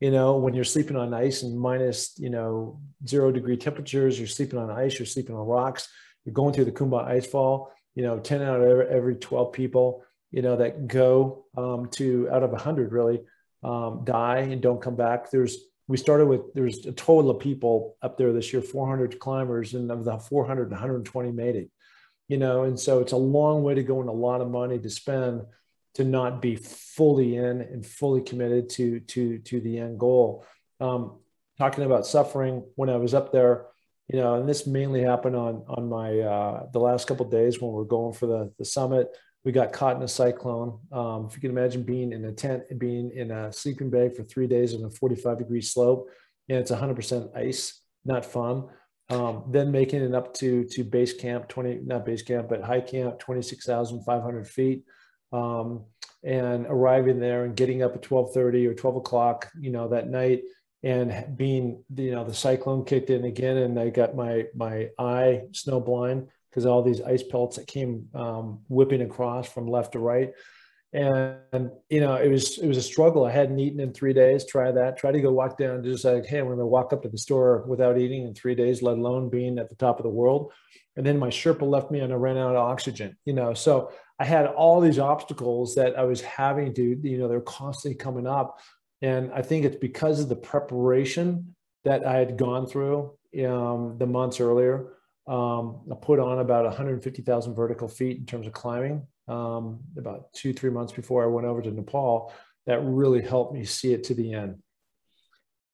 you 0.00 0.10
know 0.10 0.36
when 0.36 0.54
you're 0.54 0.64
sleeping 0.64 0.96
on 0.96 1.14
ice 1.14 1.42
and 1.42 1.58
minus 1.58 2.18
you 2.18 2.30
know 2.30 2.80
zero 3.06 3.30
degree 3.30 3.56
temperatures 3.56 4.18
you're 4.18 4.28
sleeping 4.28 4.58
on 4.58 4.70
ice 4.70 4.98
you're 4.98 5.06
sleeping 5.06 5.34
on 5.34 5.46
rocks 5.46 5.88
you're 6.24 6.32
going 6.32 6.52
through 6.52 6.64
the 6.64 6.72
Khumbu 6.72 7.06
icefall 7.08 7.68
you 7.94 8.02
know 8.02 8.18
10 8.18 8.42
out 8.42 8.60
of 8.60 8.88
every 8.88 9.16
12 9.16 9.52
people 9.52 10.04
you 10.30 10.42
know 10.42 10.56
that 10.56 10.86
go 10.86 11.44
um, 11.56 11.88
to 11.90 12.28
out 12.30 12.42
of 12.42 12.50
100 12.50 12.92
really 12.92 13.20
um, 13.66 14.02
die 14.04 14.38
and 14.38 14.62
don't 14.62 14.80
come 14.80 14.96
back. 14.96 15.30
There's 15.30 15.58
we 15.88 15.96
started 15.96 16.26
with 16.26 16.54
there's 16.54 16.86
a 16.86 16.92
total 16.92 17.30
of 17.30 17.40
people 17.40 17.96
up 18.02 18.16
there 18.16 18.32
this 18.32 18.52
year 18.52 18.62
400 18.62 19.18
climbers 19.18 19.74
and 19.74 19.90
of 19.90 20.04
the 20.04 20.18
400 20.18 20.70
120 20.70 21.30
made 21.30 21.54
it 21.54 21.70
you 22.26 22.38
know 22.38 22.64
and 22.64 22.78
so 22.78 22.98
it's 22.98 23.12
a 23.12 23.16
long 23.16 23.62
way 23.62 23.74
to 23.74 23.84
go 23.84 24.00
and 24.00 24.08
a 24.08 24.12
lot 24.12 24.40
of 24.40 24.50
money 24.50 24.80
to 24.80 24.90
spend 24.90 25.42
to 25.96 26.04
not 26.04 26.42
be 26.42 26.56
fully 26.56 27.36
in 27.36 27.62
and 27.62 27.84
fully 27.84 28.20
committed 28.20 28.68
to 28.68 29.00
to 29.00 29.38
to 29.38 29.60
the 29.60 29.78
end 29.78 29.98
goal. 29.98 30.44
Um, 30.78 31.20
talking 31.56 31.84
about 31.84 32.06
suffering 32.06 32.64
when 32.74 32.90
I 32.90 32.96
was 32.96 33.14
up 33.14 33.32
there, 33.32 33.64
you 34.06 34.20
know, 34.20 34.34
and 34.34 34.46
this 34.46 34.66
mainly 34.66 35.00
happened 35.00 35.36
on 35.36 35.64
on 35.66 35.88
my 35.88 36.20
uh, 36.20 36.66
the 36.70 36.80
last 36.80 37.06
couple 37.06 37.24
days 37.30 37.62
when 37.62 37.72
we 37.72 37.80
are 37.80 37.86
going 37.86 38.12
for 38.12 38.26
the 38.26 38.52
the 38.58 38.64
summit. 38.64 39.08
We 39.42 39.52
got 39.52 39.72
caught 39.72 39.96
in 39.96 40.02
a 40.02 40.08
cyclone. 40.08 40.80
Um, 40.92 41.28
if 41.28 41.34
you 41.34 41.40
can 41.40 41.50
imagine 41.50 41.82
being 41.82 42.12
in 42.12 42.26
a 42.26 42.32
tent, 42.32 42.64
and 42.68 42.78
being 42.78 43.10
in 43.12 43.30
a 43.30 43.50
sleeping 43.50 43.88
bag 43.88 44.16
for 44.16 44.24
three 44.24 44.48
days 44.48 44.74
on 44.74 44.84
a 44.84 44.90
45 44.90 45.38
degree 45.38 45.62
slope, 45.62 46.10
and 46.48 46.58
it's 46.58 46.72
100% 46.72 47.34
ice, 47.36 47.80
not 48.04 48.26
fun. 48.26 48.64
Um, 49.08 49.44
then 49.50 49.70
making 49.70 50.02
it 50.02 50.14
up 50.14 50.34
to 50.34 50.64
to 50.64 50.84
base 50.84 51.14
camp, 51.14 51.48
20 51.48 51.80
not 51.86 52.04
base 52.04 52.22
camp, 52.22 52.50
but 52.50 52.62
high 52.62 52.82
camp, 52.82 53.18
26,500 53.18 54.46
feet 54.46 54.82
um, 55.36 55.84
and 56.24 56.66
arriving 56.68 57.20
there 57.20 57.44
and 57.44 57.56
getting 57.56 57.82
up 57.82 57.94
at 57.94 58.02
12:30 58.02 58.66
or 58.66 58.74
12 58.74 58.96
o'clock, 58.96 59.50
you 59.60 59.70
know, 59.70 59.88
that 59.88 60.08
night 60.08 60.42
and 60.82 61.36
being 61.36 61.82
you 61.96 62.10
know 62.10 62.22
the 62.22 62.34
cyclone 62.34 62.84
kicked 62.84 63.08
in 63.08 63.24
again 63.24 63.56
and 63.56 63.80
i 63.80 63.88
got 63.88 64.14
my 64.14 64.44
my 64.54 64.90
eye 64.98 65.40
snow 65.50 65.80
blind 65.80 66.28
because 66.56 66.64
all 66.64 66.82
these 66.82 67.02
ice 67.02 67.22
pelts 67.22 67.56
that 67.56 67.66
came 67.66 68.08
um, 68.14 68.60
whipping 68.68 69.02
across 69.02 69.46
from 69.46 69.68
left 69.68 69.92
to 69.92 69.98
right. 69.98 70.32
And 70.94 71.70
you 71.90 72.00
know 72.00 72.14
it 72.14 72.30
was 72.30 72.56
it 72.56 72.66
was 72.66 72.78
a 72.78 72.82
struggle. 72.82 73.26
I 73.26 73.30
hadn't 73.30 73.58
eaten 73.58 73.78
in 73.78 73.92
three 73.92 74.14
days 74.14 74.46
try 74.46 74.72
that 74.72 74.96
try 74.96 75.12
to 75.12 75.20
go 75.20 75.30
walk 75.32 75.58
down 75.58 75.84
just 75.84 76.06
like 76.06 76.24
hey 76.24 76.38
i'm 76.38 76.46
going 76.46 76.58
to 76.58 76.64
walk 76.64 76.94
up 76.94 77.02
to 77.02 77.10
the 77.10 77.18
store 77.18 77.62
without 77.66 77.98
eating 77.98 78.26
in 78.26 78.34
three 78.34 78.54
days 78.54 78.80
let 78.80 78.96
alone 78.96 79.28
being 79.28 79.58
at 79.58 79.68
the 79.68 79.74
top 79.74 79.98
of 79.98 80.04
the 80.04 80.08
world. 80.08 80.50
And 80.96 81.04
then 81.04 81.18
my 81.18 81.28
sherpa 81.28 81.68
left 81.68 81.90
me 81.90 82.00
and 82.00 82.10
i 82.10 82.16
ran 82.16 82.38
out 82.38 82.56
of 82.56 82.62
oxygen 82.62 83.18
you 83.26 83.34
know 83.34 83.52
so 83.52 83.92
i 84.18 84.24
had 84.24 84.46
all 84.46 84.80
these 84.80 84.98
obstacles 84.98 85.74
that 85.74 85.98
i 85.98 86.02
was 86.02 86.20
having 86.20 86.72
to 86.72 86.98
you 87.02 87.18
know 87.18 87.28
they're 87.28 87.40
constantly 87.40 87.96
coming 87.96 88.26
up 88.26 88.58
and 89.02 89.30
I 89.32 89.42
think 89.42 89.64
it's 89.64 89.76
because 89.76 90.20
of 90.20 90.28
the 90.28 90.36
preparation 90.36 91.54
that 91.84 92.06
I 92.06 92.16
had 92.16 92.36
gone 92.36 92.66
through 92.66 93.12
um, 93.46 93.96
the 93.98 94.06
months 94.06 94.40
earlier. 94.40 94.94
Um, 95.26 95.82
I 95.90 95.94
put 96.00 96.18
on 96.18 96.38
about 96.38 96.64
150,000 96.64 97.54
vertical 97.54 97.88
feet 97.88 98.18
in 98.18 98.26
terms 98.26 98.46
of 98.46 98.52
climbing 98.52 99.06
um, 99.28 99.80
about 99.96 100.32
two, 100.32 100.52
three 100.52 100.70
months 100.70 100.92
before 100.92 101.22
I 101.22 101.26
went 101.26 101.46
over 101.46 101.60
to 101.62 101.70
Nepal. 101.70 102.32
That 102.66 102.80
really 102.80 103.22
helped 103.22 103.54
me 103.54 103.64
see 103.64 103.92
it 103.92 104.04
to 104.04 104.14
the 104.14 104.32
end. 104.32 104.62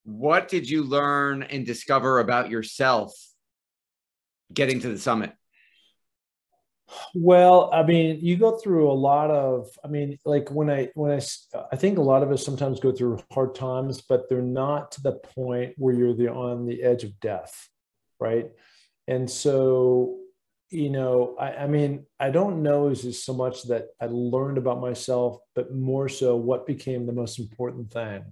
What 0.04 0.48
did 0.48 0.68
you 0.68 0.82
learn 0.82 1.42
and 1.44 1.64
discover 1.64 2.18
about 2.18 2.50
yourself 2.50 3.14
getting 4.52 4.80
to 4.80 4.88
the 4.88 4.98
summit? 4.98 5.32
Well, 7.14 7.70
I 7.72 7.82
mean, 7.82 8.18
you 8.20 8.36
go 8.36 8.56
through 8.58 8.90
a 8.90 8.92
lot 8.92 9.30
of, 9.30 9.68
I 9.84 9.88
mean, 9.88 10.18
like 10.24 10.50
when 10.50 10.70
I, 10.70 10.90
when 10.94 11.12
I, 11.12 11.20
I 11.72 11.76
think 11.76 11.98
a 11.98 12.02
lot 12.02 12.22
of 12.22 12.30
us 12.30 12.44
sometimes 12.44 12.80
go 12.80 12.92
through 12.92 13.20
hard 13.30 13.54
times, 13.54 14.00
but 14.00 14.28
they're 14.28 14.42
not 14.42 14.92
to 14.92 15.02
the 15.02 15.12
point 15.12 15.74
where 15.76 15.94
you're 15.94 16.14
the, 16.14 16.28
on 16.28 16.66
the 16.66 16.82
edge 16.82 17.04
of 17.04 17.18
death. 17.20 17.68
Right. 18.20 18.50
And 19.08 19.28
so, 19.28 20.18
you 20.70 20.90
know, 20.90 21.36
I, 21.38 21.52
I 21.54 21.66
mean, 21.66 22.06
I 22.18 22.30
don't 22.30 22.62
know 22.62 22.88
is 22.88 23.02
just 23.02 23.26
so 23.26 23.34
much 23.34 23.64
that 23.64 23.88
I 24.00 24.06
learned 24.06 24.58
about 24.58 24.80
myself, 24.80 25.38
but 25.54 25.74
more 25.74 26.08
so 26.08 26.36
what 26.36 26.66
became 26.66 27.06
the 27.06 27.12
most 27.12 27.38
important 27.38 27.92
thing 27.92 28.24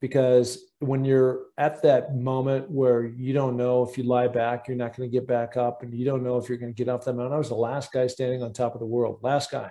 because 0.00 0.64
when 0.78 1.04
you're 1.04 1.46
at 1.58 1.82
that 1.82 2.16
moment 2.16 2.70
where 2.70 3.04
you 3.04 3.32
don't 3.32 3.56
know 3.56 3.86
if 3.86 3.98
you 3.98 4.04
lie 4.04 4.28
back, 4.28 4.66
you're 4.66 4.76
not 4.76 4.96
going 4.96 5.08
to 5.08 5.12
get 5.12 5.26
back 5.26 5.56
up, 5.56 5.82
and 5.82 5.94
you 5.94 6.04
don't 6.04 6.22
know 6.22 6.38
if 6.38 6.48
you're 6.48 6.58
going 6.58 6.72
to 6.72 6.76
get 6.76 6.88
off 6.88 7.04
that 7.04 7.12
mountain. 7.12 7.34
I 7.34 7.38
was 7.38 7.50
the 7.50 7.54
last 7.54 7.92
guy 7.92 8.06
standing 8.06 8.42
on 8.42 8.52
top 8.52 8.74
of 8.74 8.80
the 8.80 8.86
world, 8.86 9.18
last 9.22 9.50
guy 9.50 9.70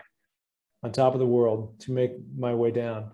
on 0.84 0.92
top 0.92 1.14
of 1.14 1.20
the 1.20 1.26
world 1.26 1.80
to 1.82 1.92
make 1.92 2.12
my 2.38 2.54
way 2.54 2.72
down, 2.72 3.12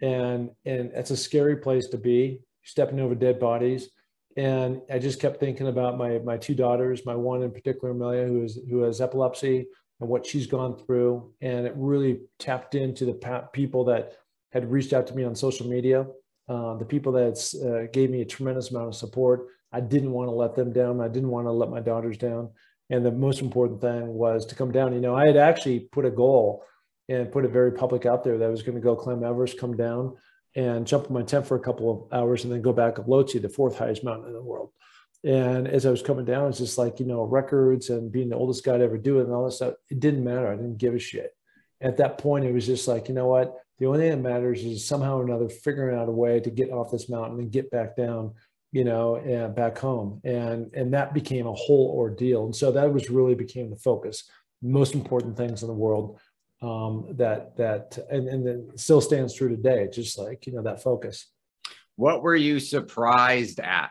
and 0.00 0.50
and 0.64 0.90
it's 0.94 1.10
a 1.10 1.16
scary 1.16 1.56
place 1.56 1.88
to 1.88 1.98
be, 1.98 2.40
stepping 2.64 3.00
over 3.00 3.14
dead 3.14 3.38
bodies. 3.38 3.90
And 4.36 4.80
I 4.90 4.98
just 4.98 5.20
kept 5.20 5.38
thinking 5.38 5.68
about 5.68 5.98
my 5.98 6.18
my 6.18 6.38
two 6.38 6.54
daughters, 6.54 7.04
my 7.04 7.14
one 7.14 7.42
in 7.42 7.52
particular, 7.52 7.90
Amelia, 7.90 8.26
who 8.26 8.42
is 8.42 8.58
who 8.70 8.80
has 8.80 9.02
epilepsy, 9.02 9.66
and 10.00 10.08
what 10.08 10.24
she's 10.24 10.46
gone 10.46 10.78
through, 10.78 11.30
and 11.42 11.66
it 11.66 11.74
really 11.76 12.22
tapped 12.38 12.74
into 12.74 13.04
the 13.04 13.48
people 13.52 13.84
that 13.84 14.14
had 14.50 14.70
reached 14.70 14.94
out 14.94 15.06
to 15.08 15.14
me 15.14 15.24
on 15.24 15.34
social 15.34 15.68
media 15.68 16.06
uh, 16.48 16.74
the 16.74 16.84
people 16.84 17.12
that 17.12 17.38
uh, 17.64 17.90
gave 17.92 18.10
me 18.10 18.20
a 18.20 18.26
tremendous 18.26 18.70
amount 18.70 18.88
of 18.88 18.94
support. 18.94 19.46
I 19.72 19.80
didn't 19.80 20.12
want 20.12 20.28
to 20.28 20.34
let 20.34 20.54
them 20.54 20.72
down. 20.72 21.00
I 21.00 21.08
didn't 21.08 21.30
want 21.30 21.46
to 21.46 21.52
let 21.52 21.70
my 21.70 21.80
daughters 21.80 22.18
down. 22.18 22.50
And 22.90 23.04
the 23.04 23.10
most 23.10 23.40
important 23.40 23.80
thing 23.80 24.08
was 24.08 24.46
to 24.46 24.54
come 24.54 24.70
down. 24.70 24.92
You 24.92 25.00
know, 25.00 25.16
I 25.16 25.26
had 25.26 25.36
actually 25.36 25.80
put 25.80 26.04
a 26.04 26.10
goal 26.10 26.64
and 27.08 27.32
put 27.32 27.44
it 27.44 27.50
very 27.50 27.72
public 27.72 28.06
out 28.06 28.24
there 28.24 28.38
that 28.38 28.44
I 28.44 28.50
was 28.50 28.62
going 28.62 28.76
to 28.76 28.80
go 28.80 28.94
climb 28.94 29.24
Everest, 29.24 29.58
come 29.58 29.76
down 29.76 30.16
and 30.54 30.86
jump 30.86 31.06
in 31.06 31.14
my 31.14 31.22
tent 31.22 31.46
for 31.46 31.56
a 31.56 31.60
couple 31.60 31.90
of 31.90 32.18
hours 32.18 32.44
and 32.44 32.52
then 32.52 32.62
go 32.62 32.72
back 32.72 32.98
up 32.98 33.06
Lhotse, 33.06 33.40
the 33.40 33.48
fourth 33.48 33.76
highest 33.76 34.04
mountain 34.04 34.28
in 34.28 34.32
the 34.34 34.42
world. 34.42 34.70
And 35.24 35.66
as 35.66 35.86
I 35.86 35.90
was 35.90 36.02
coming 36.02 36.26
down, 36.26 36.50
it's 36.50 36.58
just 36.58 36.78
like, 36.78 37.00
you 37.00 37.06
know, 37.06 37.22
records 37.22 37.88
and 37.88 38.12
being 38.12 38.28
the 38.28 38.36
oldest 38.36 38.62
guy 38.64 38.76
to 38.76 38.84
ever 38.84 38.98
do 38.98 39.20
it 39.20 39.24
and 39.24 39.32
all 39.32 39.46
this 39.46 39.56
stuff. 39.56 39.74
It 39.90 39.98
didn't 39.98 40.22
matter. 40.22 40.52
I 40.52 40.56
didn't 40.56 40.78
give 40.78 40.94
a 40.94 40.98
shit. 40.98 41.34
At 41.80 41.96
that 41.96 42.18
point, 42.18 42.44
it 42.44 42.52
was 42.52 42.66
just 42.66 42.86
like, 42.86 43.08
you 43.08 43.14
know 43.14 43.26
what? 43.26 43.54
The 43.78 43.86
only 43.86 44.00
thing 44.00 44.10
that 44.10 44.28
matters 44.28 44.64
is 44.64 44.86
somehow 44.86 45.18
or 45.18 45.24
another 45.24 45.48
figuring 45.48 45.98
out 45.98 46.08
a 46.08 46.12
way 46.12 46.40
to 46.40 46.50
get 46.50 46.70
off 46.70 46.92
this 46.92 47.08
mountain 47.08 47.40
and 47.40 47.50
get 47.50 47.70
back 47.70 47.96
down, 47.96 48.34
you 48.70 48.84
know, 48.84 49.16
and 49.16 49.54
back 49.54 49.78
home. 49.78 50.20
And 50.24 50.72
and 50.74 50.94
that 50.94 51.12
became 51.12 51.46
a 51.46 51.52
whole 51.52 51.92
ordeal. 51.96 52.44
And 52.44 52.54
so 52.54 52.70
that 52.72 52.92
was 52.92 53.10
really 53.10 53.34
became 53.34 53.70
the 53.70 53.76
focus. 53.76 54.30
Most 54.62 54.94
important 54.94 55.36
things 55.36 55.62
in 55.62 55.68
the 55.68 55.74
world 55.74 56.20
um, 56.62 57.06
that 57.16 57.56
that 57.56 57.98
and, 58.10 58.28
and 58.28 58.46
then 58.46 58.70
still 58.76 59.00
stands 59.00 59.34
true 59.34 59.48
today. 59.48 59.88
Just 59.92 60.18
like 60.18 60.46
you 60.46 60.52
know 60.52 60.62
that 60.62 60.82
focus. 60.82 61.26
What 61.96 62.22
were 62.22 62.36
you 62.36 62.60
surprised 62.60 63.58
at? 63.60 63.90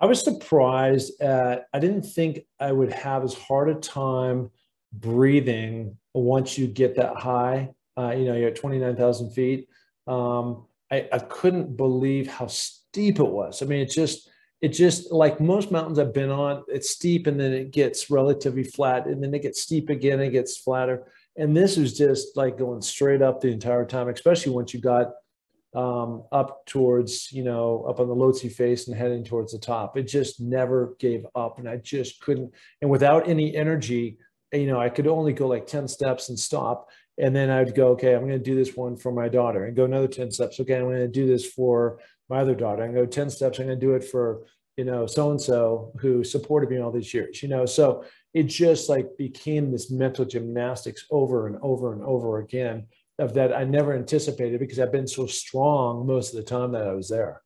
I 0.00 0.06
was 0.06 0.22
surprised 0.22 1.20
at. 1.20 1.66
I 1.72 1.78
didn't 1.78 2.02
think 2.02 2.40
I 2.58 2.72
would 2.72 2.92
have 2.92 3.22
as 3.22 3.34
hard 3.34 3.68
a 3.68 3.74
time 3.76 4.50
breathing 4.92 5.96
once 6.12 6.58
you 6.58 6.66
get 6.66 6.96
that 6.96 7.14
high 7.14 7.70
uh, 8.00 8.10
you 8.12 8.24
know, 8.24 8.34
you're 8.34 8.48
at 8.48 8.56
29,000 8.56 9.30
feet. 9.30 9.68
Um, 10.06 10.66
I, 10.90 11.08
I 11.12 11.18
couldn't 11.18 11.76
believe 11.76 12.28
how 12.28 12.46
steep 12.46 13.18
it 13.18 13.24
was. 13.24 13.62
I 13.62 13.66
mean, 13.66 13.80
it's 13.80 13.94
just, 13.94 14.30
it 14.60 14.68
just 14.68 15.10
like 15.10 15.40
most 15.40 15.70
mountains 15.70 15.98
I've 15.98 16.14
been 16.14 16.30
on, 16.30 16.64
it's 16.68 16.90
steep 16.90 17.26
and 17.26 17.38
then 17.38 17.52
it 17.52 17.70
gets 17.70 18.10
relatively 18.10 18.64
flat 18.64 19.06
and 19.06 19.22
then 19.22 19.34
it 19.34 19.42
gets 19.42 19.62
steep 19.62 19.88
again, 19.88 20.20
it 20.20 20.30
gets 20.30 20.56
flatter. 20.56 21.06
And 21.36 21.56
this 21.56 21.76
was 21.76 21.96
just 21.96 22.36
like 22.36 22.58
going 22.58 22.82
straight 22.82 23.22
up 23.22 23.40
the 23.40 23.48
entire 23.48 23.86
time, 23.86 24.08
especially 24.08 24.52
once 24.52 24.74
you 24.74 24.80
got 24.80 25.12
um, 25.74 26.24
up 26.32 26.66
towards, 26.66 27.30
you 27.32 27.44
know, 27.44 27.84
up 27.88 28.00
on 28.00 28.08
the 28.08 28.14
Lhotse 28.14 28.52
face 28.52 28.88
and 28.88 28.96
heading 28.96 29.24
towards 29.24 29.52
the 29.52 29.58
top. 29.58 29.96
It 29.96 30.02
just 30.04 30.40
never 30.40 30.96
gave 30.98 31.24
up. 31.34 31.58
And 31.58 31.68
I 31.68 31.76
just 31.76 32.20
couldn't, 32.20 32.52
and 32.82 32.90
without 32.90 33.28
any 33.28 33.54
energy, 33.54 34.18
you 34.52 34.66
know, 34.66 34.80
I 34.80 34.88
could 34.88 35.06
only 35.06 35.32
go 35.32 35.46
like 35.46 35.66
10 35.66 35.86
steps 35.86 36.28
and 36.28 36.38
stop. 36.38 36.88
And 37.20 37.36
then 37.36 37.50
I'd 37.50 37.74
go, 37.74 37.88
okay, 37.88 38.14
I'm 38.14 38.26
going 38.26 38.32
to 38.32 38.38
do 38.38 38.54
this 38.54 38.74
one 38.74 38.96
for 38.96 39.12
my 39.12 39.28
daughter 39.28 39.66
and 39.66 39.76
go 39.76 39.84
another 39.84 40.08
10 40.08 40.30
steps. 40.30 40.58
Okay, 40.58 40.74
I'm 40.74 40.84
going 40.84 40.96
to 40.96 41.08
do 41.08 41.26
this 41.26 41.44
for 41.44 42.00
my 42.30 42.38
other 42.38 42.54
daughter. 42.54 42.86
To 42.86 42.92
go 42.92 43.04
10 43.04 43.28
steps. 43.28 43.58
I'm 43.58 43.66
going 43.66 43.78
to 43.78 43.86
do 43.86 43.94
it 43.94 44.02
for, 44.02 44.46
you 44.78 44.86
know, 44.86 45.06
so-and-so 45.06 45.92
who 46.00 46.24
supported 46.24 46.70
me 46.70 46.78
all 46.80 46.90
these 46.90 47.12
years, 47.12 47.42
you 47.42 47.50
know? 47.50 47.66
So 47.66 48.04
it 48.32 48.44
just 48.44 48.88
like 48.88 49.06
became 49.18 49.70
this 49.70 49.90
mental 49.90 50.24
gymnastics 50.24 51.04
over 51.10 51.46
and 51.46 51.58
over 51.60 51.92
and 51.92 52.02
over 52.02 52.38
again 52.38 52.86
of 53.18 53.34
that 53.34 53.54
I 53.54 53.64
never 53.64 53.94
anticipated 53.94 54.58
because 54.58 54.80
I've 54.80 54.92
been 54.92 55.06
so 55.06 55.26
strong 55.26 56.06
most 56.06 56.32
of 56.32 56.36
the 56.36 56.48
time 56.48 56.72
that 56.72 56.86
I 56.86 56.92
was 56.92 57.10
there. 57.10 57.42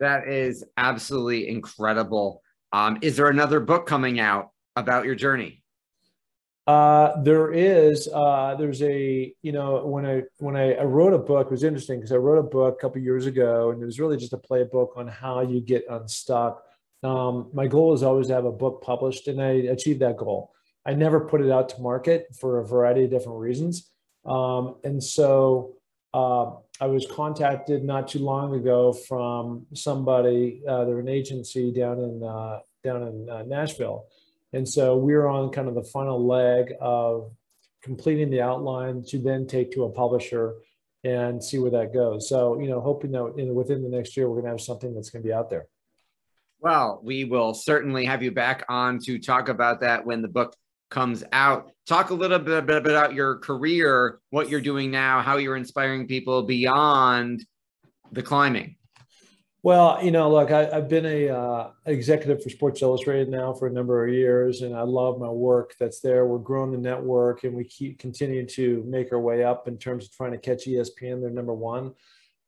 That 0.00 0.26
is 0.26 0.64
absolutely 0.78 1.48
incredible. 1.48 2.42
Um, 2.72 2.98
is 3.02 3.16
there 3.18 3.28
another 3.28 3.60
book 3.60 3.86
coming 3.86 4.20
out 4.20 4.52
about 4.74 5.04
your 5.04 5.14
journey? 5.14 5.62
Uh, 6.66 7.22
there 7.22 7.52
is. 7.52 8.08
Uh, 8.12 8.56
there's 8.58 8.82
a 8.82 9.32
you 9.42 9.52
know 9.52 9.86
when 9.86 10.04
I 10.04 10.22
when 10.38 10.56
I, 10.56 10.74
I 10.74 10.82
wrote 10.82 11.12
a 11.12 11.18
book 11.18 11.46
it 11.46 11.52
was 11.52 11.62
interesting 11.62 12.00
because 12.00 12.10
I 12.10 12.16
wrote 12.16 12.38
a 12.38 12.42
book 12.42 12.74
a 12.76 12.80
couple 12.80 13.00
years 13.00 13.26
ago 13.26 13.70
and 13.70 13.80
it 13.80 13.84
was 13.84 14.00
really 14.00 14.16
just 14.16 14.32
a 14.32 14.38
playbook 14.38 14.96
on 14.96 15.06
how 15.06 15.42
you 15.42 15.60
get 15.60 15.84
unstuck. 15.88 16.62
Um, 17.04 17.50
my 17.52 17.68
goal 17.68 17.94
is 17.94 18.02
always 18.02 18.28
to 18.28 18.34
have 18.34 18.46
a 18.46 18.52
book 18.52 18.82
published 18.82 19.28
and 19.28 19.40
I 19.40 19.50
achieved 19.50 20.00
that 20.00 20.16
goal. 20.16 20.50
I 20.84 20.94
never 20.94 21.20
put 21.20 21.40
it 21.40 21.52
out 21.52 21.68
to 21.70 21.80
market 21.80 22.26
for 22.40 22.58
a 22.58 22.66
variety 22.66 23.04
of 23.04 23.10
different 23.10 23.38
reasons. 23.38 23.90
Um, 24.24 24.76
and 24.82 25.02
so 25.02 25.74
uh, 26.14 26.50
I 26.80 26.86
was 26.86 27.06
contacted 27.06 27.84
not 27.84 28.08
too 28.08 28.20
long 28.20 28.54
ago 28.56 28.92
from 28.92 29.66
somebody. 29.72 30.62
Uh, 30.66 30.84
they're 30.84 30.98
an 30.98 31.08
agency 31.08 31.70
down 31.70 32.00
in 32.00 32.24
uh, 32.24 32.58
down 32.82 33.02
in 33.02 33.28
uh, 33.30 33.42
Nashville 33.42 34.06
and 34.56 34.66
so 34.68 34.96
we're 34.96 35.26
on 35.26 35.50
kind 35.50 35.68
of 35.68 35.74
the 35.74 35.82
final 35.82 36.26
leg 36.26 36.72
of 36.80 37.30
completing 37.82 38.30
the 38.30 38.40
outline 38.40 39.04
to 39.08 39.18
then 39.18 39.46
take 39.46 39.70
to 39.72 39.84
a 39.84 39.90
publisher 39.90 40.54
and 41.04 41.42
see 41.42 41.58
where 41.58 41.70
that 41.70 41.92
goes. 41.92 42.28
So, 42.28 42.58
you 42.58 42.68
know, 42.68 42.80
hoping 42.80 43.12
that 43.12 43.34
in, 43.36 43.54
within 43.54 43.82
the 43.82 43.88
next 43.88 44.16
year, 44.16 44.28
we're 44.28 44.36
going 44.36 44.46
to 44.46 44.50
have 44.52 44.60
something 44.60 44.94
that's 44.94 45.10
going 45.10 45.22
to 45.22 45.28
be 45.28 45.32
out 45.32 45.50
there. 45.50 45.66
Well, 46.58 47.00
we 47.04 47.24
will 47.24 47.52
certainly 47.52 48.06
have 48.06 48.22
you 48.22 48.32
back 48.32 48.64
on 48.68 48.98
to 49.00 49.18
talk 49.18 49.50
about 49.50 49.80
that 49.82 50.06
when 50.06 50.22
the 50.22 50.28
book 50.28 50.56
comes 50.90 51.22
out. 51.32 51.70
Talk 51.86 52.08
a 52.10 52.14
little 52.14 52.38
bit, 52.38 52.66
bit 52.66 52.78
about 52.78 53.14
your 53.14 53.36
career, 53.38 54.20
what 54.30 54.48
you're 54.48 54.60
doing 54.62 54.90
now, 54.90 55.20
how 55.20 55.36
you're 55.36 55.56
inspiring 55.56 56.06
people 56.06 56.44
beyond 56.44 57.44
the 58.10 58.22
climbing. 58.22 58.76
Well, 59.66 59.98
you 60.00 60.12
know, 60.12 60.30
look, 60.30 60.52
I, 60.52 60.66
have 60.72 60.88
been 60.88 61.06
a 61.06 61.28
uh, 61.28 61.70
executive 61.86 62.40
for 62.40 62.50
Sports 62.50 62.82
Illustrated 62.82 63.28
now 63.28 63.52
for 63.52 63.66
a 63.66 63.72
number 63.72 64.06
of 64.06 64.14
years, 64.14 64.62
and 64.62 64.76
I 64.76 64.82
love 64.82 65.18
my 65.18 65.28
work 65.28 65.74
that's 65.80 65.98
there. 65.98 66.24
We're 66.24 66.38
growing 66.38 66.70
the 66.70 66.78
network, 66.78 67.42
and 67.42 67.52
we 67.52 67.64
keep 67.64 67.98
continuing 67.98 68.46
to 68.50 68.84
make 68.86 69.12
our 69.12 69.18
way 69.18 69.42
up 69.42 69.66
in 69.66 69.76
terms 69.76 70.04
of 70.04 70.12
trying 70.12 70.30
to 70.30 70.38
catch 70.38 70.66
ESPN. 70.66 71.20
They're 71.20 71.30
number 71.30 71.52
one, 71.52 71.94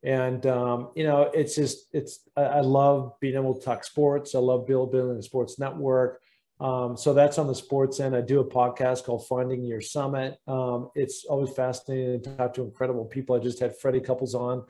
and 0.05 0.47
um, 0.47 0.91
you 0.95 1.03
know, 1.03 1.23
it's 1.35 1.57
just 1.57 1.89
it's. 1.93 2.21
I, 2.37 2.43
I, 2.43 2.61
love 2.61 3.15
being 3.19 3.35
able 3.35 3.55
to 3.55 3.65
talk 3.65 3.83
sports. 3.83 4.37
I 4.37 4.39
love 4.39 4.69
building 4.69 5.11
a 5.11 5.21
sports 5.21 5.59
network. 5.59 6.21
Um, 6.61 6.97
so 6.97 7.15
that's 7.15 7.37
on 7.39 7.49
the 7.49 7.55
sports 7.55 7.99
end. 7.99 8.15
I 8.15 8.21
do 8.21 8.39
a 8.39 8.49
podcast 8.49 9.03
called 9.03 9.27
Finding 9.27 9.65
Your 9.65 9.81
Summit. 9.81 10.39
Um, 10.47 10.91
it's 10.95 11.25
always 11.25 11.51
fascinating 11.51 12.23
to 12.23 12.37
talk 12.37 12.55
to 12.55 12.63
incredible 12.63 13.07
people. 13.07 13.35
I 13.35 13.41
just 13.41 13.59
had 13.59 13.77
Freddie 13.77 14.01
Couples 14.01 14.37
on 14.37 14.65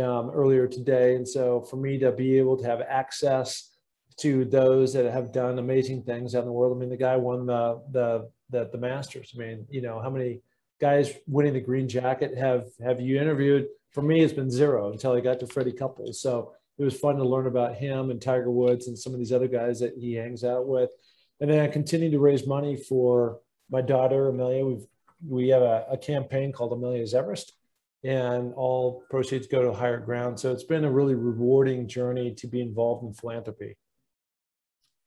um, 0.00 0.30
earlier 0.30 0.66
today. 0.66 1.16
And 1.16 1.26
so 1.26 1.60
for 1.60 1.76
me 1.76 1.98
to 1.98 2.12
be 2.12 2.38
able 2.38 2.56
to 2.58 2.66
have 2.66 2.80
access 2.80 3.74
to 4.16 4.44
those 4.44 4.92
that 4.92 5.10
have 5.12 5.32
done 5.32 5.58
amazing 5.58 6.02
things 6.02 6.34
out 6.34 6.40
in 6.40 6.46
the 6.46 6.52
world. 6.52 6.76
I 6.76 6.80
mean, 6.80 6.90
the 6.90 6.96
guy 6.96 7.16
won 7.16 7.46
the 7.46 7.82
the 7.90 8.30
the, 8.50 8.68
the 8.70 8.78
Masters. 8.78 9.32
I 9.34 9.38
mean, 9.38 9.66
you 9.70 9.82
know, 9.82 10.00
how 10.00 10.10
many 10.10 10.40
guys 10.80 11.12
winning 11.26 11.54
the 11.54 11.60
green 11.60 11.88
jacket 11.88 12.36
have 12.36 12.66
have 12.82 13.00
you 13.00 13.20
interviewed? 13.20 13.66
For 13.90 14.02
me, 14.02 14.22
it's 14.22 14.32
been 14.32 14.50
zero 14.50 14.92
until 14.92 15.12
I 15.12 15.20
got 15.20 15.40
to 15.40 15.46
Freddie 15.46 15.72
Couples. 15.72 16.20
So 16.20 16.52
it 16.78 16.84
was 16.84 16.98
fun 16.98 17.16
to 17.16 17.24
learn 17.24 17.46
about 17.46 17.76
him 17.76 18.10
and 18.10 18.20
Tiger 18.20 18.50
Woods 18.50 18.88
and 18.88 18.98
some 18.98 19.12
of 19.12 19.18
these 19.18 19.32
other 19.32 19.48
guys 19.48 19.80
that 19.80 19.94
he 19.96 20.14
hangs 20.14 20.42
out 20.42 20.66
with. 20.66 20.90
And 21.40 21.50
then 21.50 21.60
I 21.60 21.68
continue 21.68 22.10
to 22.10 22.18
raise 22.18 22.46
money 22.46 22.76
for 22.76 23.40
my 23.70 23.80
daughter 23.80 24.28
Amelia. 24.28 24.64
We've 24.64 24.86
we 25.26 25.48
have 25.48 25.62
a, 25.62 25.86
a 25.90 25.96
campaign 25.96 26.52
called 26.52 26.72
Amelia's 26.72 27.14
Everest, 27.14 27.52
and 28.04 28.52
all 28.54 29.04
proceeds 29.10 29.46
go 29.46 29.62
to 29.62 29.72
higher 29.72 29.98
ground. 29.98 30.38
So 30.38 30.52
it's 30.52 30.64
been 30.64 30.84
a 30.84 30.90
really 30.90 31.14
rewarding 31.14 31.88
journey 31.88 32.34
to 32.34 32.46
be 32.46 32.60
involved 32.60 33.04
in 33.04 33.14
philanthropy. 33.14 33.76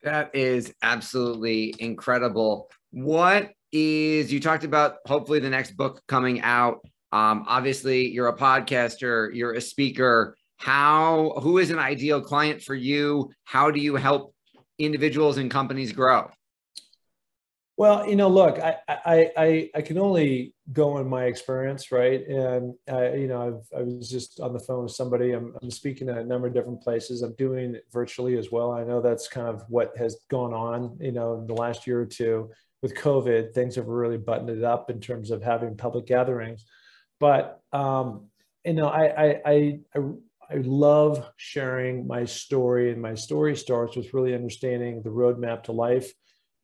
That 0.04 0.36
is 0.36 0.74
absolutely 0.82 1.76
incredible. 1.80 2.70
What 2.92 3.52
is 3.72 4.32
you 4.32 4.40
talked 4.40 4.64
about 4.64 4.98
hopefully 5.06 5.40
the 5.40 5.50
next 5.50 5.72
book 5.72 6.02
coming 6.08 6.42
out. 6.42 6.80
Um, 7.12 7.46
obviously, 7.48 8.10
you're 8.10 8.28
a 8.28 8.36
podcaster, 8.36 9.34
you're 9.34 9.54
a 9.54 9.62
speaker. 9.62 10.36
How 10.58 11.34
who 11.42 11.58
is 11.60 11.70
an 11.70 11.80
ideal 11.80 12.22
client 12.22 12.62
for 12.62 12.76
you? 12.76 13.32
How 13.44 13.72
do 13.72 13.80
you 13.80 13.96
help 13.96 14.34
individuals 14.80 15.38
and 15.38 15.52
companies 15.52 15.92
grow? 15.92 16.30
Well, 17.78 18.10
you 18.10 18.16
know, 18.16 18.28
look, 18.28 18.58
I, 18.58 18.78
I, 18.90 19.32
I, 19.38 19.70
I 19.76 19.82
can 19.82 20.00
only 20.00 20.56
go 20.74 20.94
on 20.94 21.08
my 21.08 21.26
experience, 21.26 21.92
right? 21.92 22.28
And 22.28 22.74
uh, 22.92 23.12
you 23.14 23.28
know, 23.28 23.42
I've, 23.48 23.80
I 23.80 23.84
was 23.84 24.10
just 24.10 24.40
on 24.40 24.52
the 24.52 24.60
phone 24.60 24.84
with 24.84 24.94
somebody. 24.94 25.34
I'm, 25.34 25.54
I'm 25.62 25.70
speaking 25.70 26.10
at 26.10 26.18
a 26.18 26.24
number 26.24 26.48
of 26.48 26.56
different 26.56 26.82
places. 26.82 27.22
I'm 27.22 27.36
doing 27.36 27.76
it 27.76 27.86
virtually 27.94 28.36
as 28.36 28.52
well. 28.52 28.72
I 28.72 28.84
know 28.84 29.00
that's 29.00 29.28
kind 29.28 29.48
of 29.48 29.64
what 29.70 29.96
has 29.96 30.18
gone 30.28 30.56
on, 30.56 30.98
you 31.00 31.12
know, 31.12 31.36
in 31.36 31.46
the 31.46 31.54
last 31.54 31.86
year 31.86 32.02
or 32.02 32.08
two 32.08 32.50
with 32.82 32.96
COVID. 32.96 33.54
Things 33.54 33.76
have 33.76 33.86
really 33.86 34.18
buttoned 34.18 34.50
it 34.50 34.64
up 34.64 34.90
in 34.90 35.00
terms 35.00 35.30
of 35.30 35.44
having 35.44 35.78
public 35.78 36.08
gatherings. 36.08 36.66
But 37.20 37.62
um, 37.74 38.26
you 38.66 38.74
know, 38.74 38.88
I, 38.88 39.06
I, 39.06 39.42
I, 39.46 39.80
I 39.96 40.00
I 40.50 40.56
love 40.64 41.30
sharing 41.36 42.08
my 42.08 42.24
story, 42.26 42.92
and 42.92 43.02
my 43.02 43.14
story 43.14 43.56
starts 43.56 43.96
with 43.98 44.14
really 44.14 44.34
understanding 44.34 45.04
the 45.04 45.10
roadmap 45.10 45.64
to 45.64 45.74
life 45.74 46.12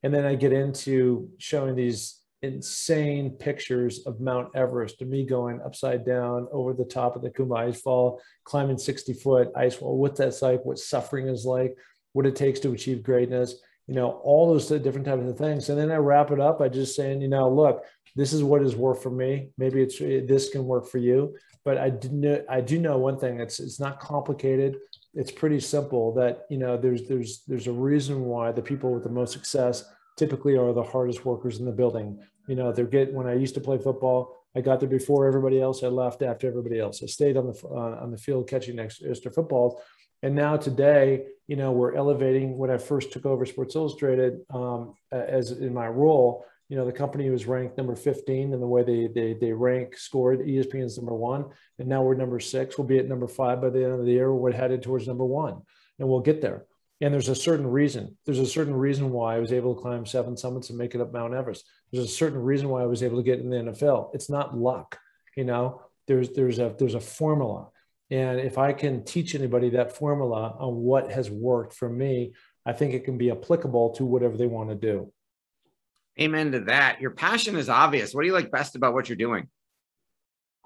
and 0.04 0.12
then 0.12 0.26
I 0.26 0.34
get 0.34 0.52
into 0.52 1.30
showing 1.38 1.74
these 1.74 2.20
insane 2.42 3.30
pictures 3.30 4.06
of 4.06 4.20
Mount 4.20 4.48
Everest 4.54 5.00
and 5.00 5.10
me 5.10 5.24
going 5.24 5.62
upside 5.64 6.04
down 6.04 6.46
over 6.52 6.74
the 6.74 6.84
top 6.84 7.16
of 7.16 7.22
the 7.22 7.30
Khumbu 7.30 7.72
Icefall, 7.72 8.18
climbing 8.44 8.76
60 8.76 9.14
foot 9.14 9.50
ice 9.56 9.80
wall, 9.80 9.96
what 9.96 10.14
that's 10.14 10.42
like, 10.42 10.62
what 10.62 10.78
suffering 10.78 11.26
is 11.28 11.46
like, 11.46 11.74
what 12.12 12.26
it 12.26 12.36
takes 12.36 12.60
to 12.60 12.72
achieve 12.72 13.02
greatness, 13.02 13.54
you 13.86 13.94
know, 13.94 14.20
all 14.22 14.46
those 14.46 14.68
different 14.68 15.06
types 15.06 15.26
of 15.26 15.38
things. 15.38 15.70
And 15.70 15.78
then 15.78 15.90
I 15.90 15.96
wrap 15.96 16.30
it 16.30 16.40
up 16.40 16.58
by 16.58 16.68
just 16.68 16.94
saying, 16.94 17.22
you 17.22 17.28
know, 17.28 17.48
look, 17.48 17.82
this 18.14 18.34
is 18.34 18.42
what 18.42 18.60
has 18.60 18.76
worked 18.76 19.02
for 19.02 19.10
me. 19.10 19.48
Maybe 19.56 19.82
it's 19.82 19.98
eh, 20.02 20.20
this 20.26 20.50
can 20.50 20.66
work 20.66 20.86
for 20.86 20.98
you. 20.98 21.34
But 21.64 21.78
I 21.78 21.92
know, 22.10 22.44
I 22.48 22.60
do 22.60 22.78
know 22.78 22.98
one 22.98 23.18
thing. 23.18 23.40
It's 23.40 23.58
it's 23.58 23.80
not 23.80 24.00
complicated. 24.00 24.76
It's 25.14 25.30
pretty 25.30 25.60
simple. 25.60 26.12
That 26.14 26.46
you 26.50 26.58
know, 26.58 26.76
there's 26.76 27.06
there's 27.08 27.42
there's 27.46 27.66
a 27.66 27.72
reason 27.72 28.24
why 28.24 28.52
the 28.52 28.62
people 28.62 28.92
with 28.92 29.04
the 29.04 29.10
most 29.10 29.32
success 29.32 29.84
typically 30.16 30.56
are 30.56 30.72
the 30.72 30.82
hardest 30.82 31.24
workers 31.24 31.58
in 31.58 31.66
the 31.66 31.72
building. 31.72 32.20
You 32.48 32.56
know, 32.56 32.72
they're 32.72 32.84
get 32.86 33.12
when 33.12 33.26
I 33.26 33.34
used 33.34 33.54
to 33.54 33.60
play 33.60 33.78
football, 33.78 34.44
I 34.56 34.60
got 34.60 34.80
there 34.80 34.88
before 34.88 35.26
everybody 35.26 35.60
else. 35.60 35.82
I 35.82 35.88
left 35.88 36.22
after 36.22 36.46
everybody 36.46 36.78
else. 36.78 37.02
I 37.02 37.06
stayed 37.06 37.36
on 37.36 37.46
the 37.46 37.66
uh, 37.66 38.02
on 38.02 38.10
the 38.10 38.18
field 38.18 38.48
catching 38.48 38.78
extra 38.78 39.30
footballs. 39.30 39.80
And 40.22 40.34
now 40.34 40.56
today, 40.56 41.26
you 41.48 41.56
know, 41.56 41.72
we're 41.72 41.94
elevating. 41.94 42.56
When 42.56 42.70
I 42.70 42.78
first 42.78 43.12
took 43.12 43.26
over 43.26 43.44
Sports 43.44 43.74
Illustrated 43.74 44.40
um, 44.52 44.94
as 45.12 45.50
in 45.50 45.74
my 45.74 45.88
role, 45.88 46.46
you 46.68 46.76
know, 46.76 46.86
the 46.86 46.92
company 46.92 47.28
was 47.30 47.46
ranked 47.46 47.76
number 47.76 47.94
15 47.94 48.52
in 48.52 48.60
the 48.60 48.66
way 48.66 48.82
they 48.82 49.06
they 49.06 49.34
they 49.34 49.52
rank 49.52 49.96
scored. 49.96 50.40
ESPN's 50.40 50.96
number 50.96 51.14
one, 51.14 51.46
and 51.78 51.88
now 51.88 52.02
we're 52.02 52.14
number 52.14 52.40
six. 52.40 52.78
We'll 52.78 52.86
be 52.86 52.98
at 52.98 53.08
number 53.08 53.28
five 53.28 53.60
by 53.60 53.70
the 53.70 53.84
end 53.84 53.92
of 53.92 54.04
the 54.04 54.12
year. 54.12 54.32
We're 54.32 54.52
headed 54.52 54.82
towards 54.82 55.06
number 55.06 55.24
one, 55.24 55.62
and 55.98 56.08
we'll 56.08 56.20
get 56.20 56.40
there. 56.40 56.64
And 57.00 57.12
there's 57.12 57.28
a 57.28 57.34
certain 57.34 57.66
reason. 57.66 58.16
There's 58.24 58.38
a 58.38 58.46
certain 58.46 58.74
reason 58.74 59.10
why 59.10 59.36
I 59.36 59.40
was 59.40 59.52
able 59.52 59.74
to 59.74 59.80
climb 59.80 60.06
seven 60.06 60.36
summits 60.36 60.70
and 60.70 60.78
make 60.78 60.94
it 60.94 61.00
up 61.00 61.12
Mount 61.12 61.34
Everest. 61.34 61.66
There's 61.92 62.04
a 62.04 62.08
certain 62.08 62.38
reason 62.38 62.68
why 62.68 62.82
I 62.82 62.86
was 62.86 63.02
able 63.02 63.18
to 63.18 63.22
get 63.22 63.40
in 63.40 63.50
the 63.50 63.56
NFL. 63.56 64.14
It's 64.14 64.30
not 64.30 64.56
luck, 64.56 64.98
you 65.36 65.44
know. 65.44 65.82
There's 66.06 66.30
there's 66.30 66.58
a 66.58 66.74
there's 66.78 66.94
a 66.94 67.00
formula, 67.00 67.68
and 68.10 68.40
if 68.40 68.56
I 68.56 68.72
can 68.72 69.04
teach 69.04 69.34
anybody 69.34 69.70
that 69.70 69.96
formula 69.96 70.56
on 70.58 70.76
what 70.76 71.12
has 71.12 71.30
worked 71.30 71.74
for 71.74 71.88
me, 71.88 72.32
I 72.64 72.72
think 72.72 72.94
it 72.94 73.04
can 73.04 73.18
be 73.18 73.30
applicable 73.30 73.94
to 73.96 74.06
whatever 74.06 74.36
they 74.36 74.46
want 74.46 74.70
to 74.70 74.74
do. 74.74 75.12
Amen 76.20 76.52
to 76.52 76.60
that. 76.60 77.00
Your 77.00 77.10
passion 77.10 77.56
is 77.56 77.68
obvious. 77.68 78.14
What 78.14 78.22
do 78.22 78.28
you 78.28 78.34
like 78.34 78.50
best 78.50 78.76
about 78.76 78.94
what 78.94 79.08
you're 79.08 79.16
doing? 79.16 79.48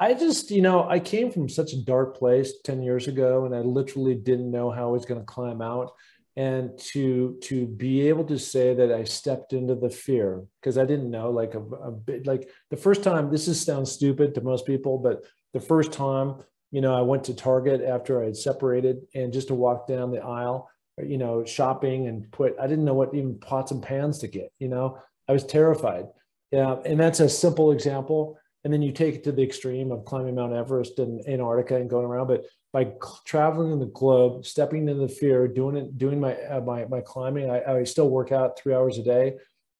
I 0.00 0.14
just, 0.14 0.50
you 0.50 0.62
know, 0.62 0.88
I 0.88 1.00
came 1.00 1.30
from 1.30 1.48
such 1.48 1.72
a 1.72 1.84
dark 1.84 2.16
place 2.16 2.52
10 2.64 2.82
years 2.82 3.08
ago 3.08 3.46
and 3.46 3.54
I 3.54 3.60
literally 3.60 4.14
didn't 4.14 4.50
know 4.50 4.70
how 4.70 4.88
I 4.88 4.92
was 4.92 5.04
going 5.04 5.20
to 5.20 5.26
climb 5.26 5.60
out 5.60 5.92
and 6.38 6.78
to 6.78 7.36
to 7.42 7.66
be 7.66 8.08
able 8.08 8.22
to 8.22 8.38
say 8.38 8.72
that 8.72 8.92
I 8.92 9.02
stepped 9.02 9.52
into 9.52 9.74
the 9.74 9.90
fear 9.90 10.44
because 10.60 10.78
I 10.78 10.84
didn't 10.84 11.10
know 11.10 11.30
like 11.32 11.54
a, 11.54 11.58
a 11.58 11.90
bit 11.90 12.28
like 12.28 12.48
the 12.70 12.76
first 12.76 13.02
time 13.02 13.28
this 13.28 13.48
is 13.48 13.60
sounds 13.60 13.90
stupid 13.90 14.36
to 14.36 14.40
most 14.40 14.64
people 14.64 14.98
but 14.98 15.24
the 15.52 15.58
first 15.60 15.90
time 15.90 16.36
you 16.70 16.80
know 16.80 16.94
I 16.94 17.00
went 17.00 17.24
to 17.24 17.34
Target 17.34 17.82
after 17.82 18.22
I 18.22 18.26
had 18.26 18.36
separated 18.36 18.98
and 19.16 19.32
just 19.32 19.48
to 19.48 19.54
walk 19.54 19.88
down 19.88 20.12
the 20.12 20.22
aisle 20.22 20.70
you 21.04 21.18
know 21.18 21.44
shopping 21.44 22.06
and 22.06 22.30
put 22.30 22.54
I 22.60 22.68
didn't 22.68 22.84
know 22.84 22.94
what 22.94 23.16
even 23.16 23.40
pots 23.40 23.72
and 23.72 23.82
pans 23.82 24.20
to 24.20 24.28
get 24.28 24.52
you 24.60 24.68
know 24.68 24.98
I 25.28 25.32
was 25.32 25.44
terrified 25.44 26.06
yeah 26.50 26.76
and 26.84 26.98
that's 26.98 27.20
a 27.20 27.28
simple 27.28 27.72
example 27.72 28.38
and 28.64 28.72
then 28.72 28.82
you 28.82 28.92
take 28.92 29.14
it 29.14 29.24
to 29.24 29.32
the 29.32 29.42
extreme 29.42 29.92
of 29.92 30.04
climbing 30.04 30.34
Mount 30.34 30.52
Everest 30.52 30.98
and 30.98 31.26
Antarctica 31.28 31.76
and 31.76 31.88
going 31.88 32.06
around 32.06 32.26
but 32.26 32.44
by 32.72 32.92
traveling 33.24 33.78
the 33.78 33.86
globe, 33.86 34.44
stepping 34.44 34.88
into 34.88 35.00
the 35.00 35.08
fear, 35.08 35.48
doing 35.48 35.76
it, 35.76 35.96
doing 35.96 36.20
my 36.20 36.34
uh, 36.34 36.60
my, 36.60 36.84
my 36.86 37.00
climbing. 37.00 37.50
I, 37.50 37.62
I 37.64 37.84
still 37.84 38.10
work 38.10 38.32
out 38.32 38.58
three 38.58 38.74
hours 38.74 38.98
a 38.98 39.02
day 39.02 39.34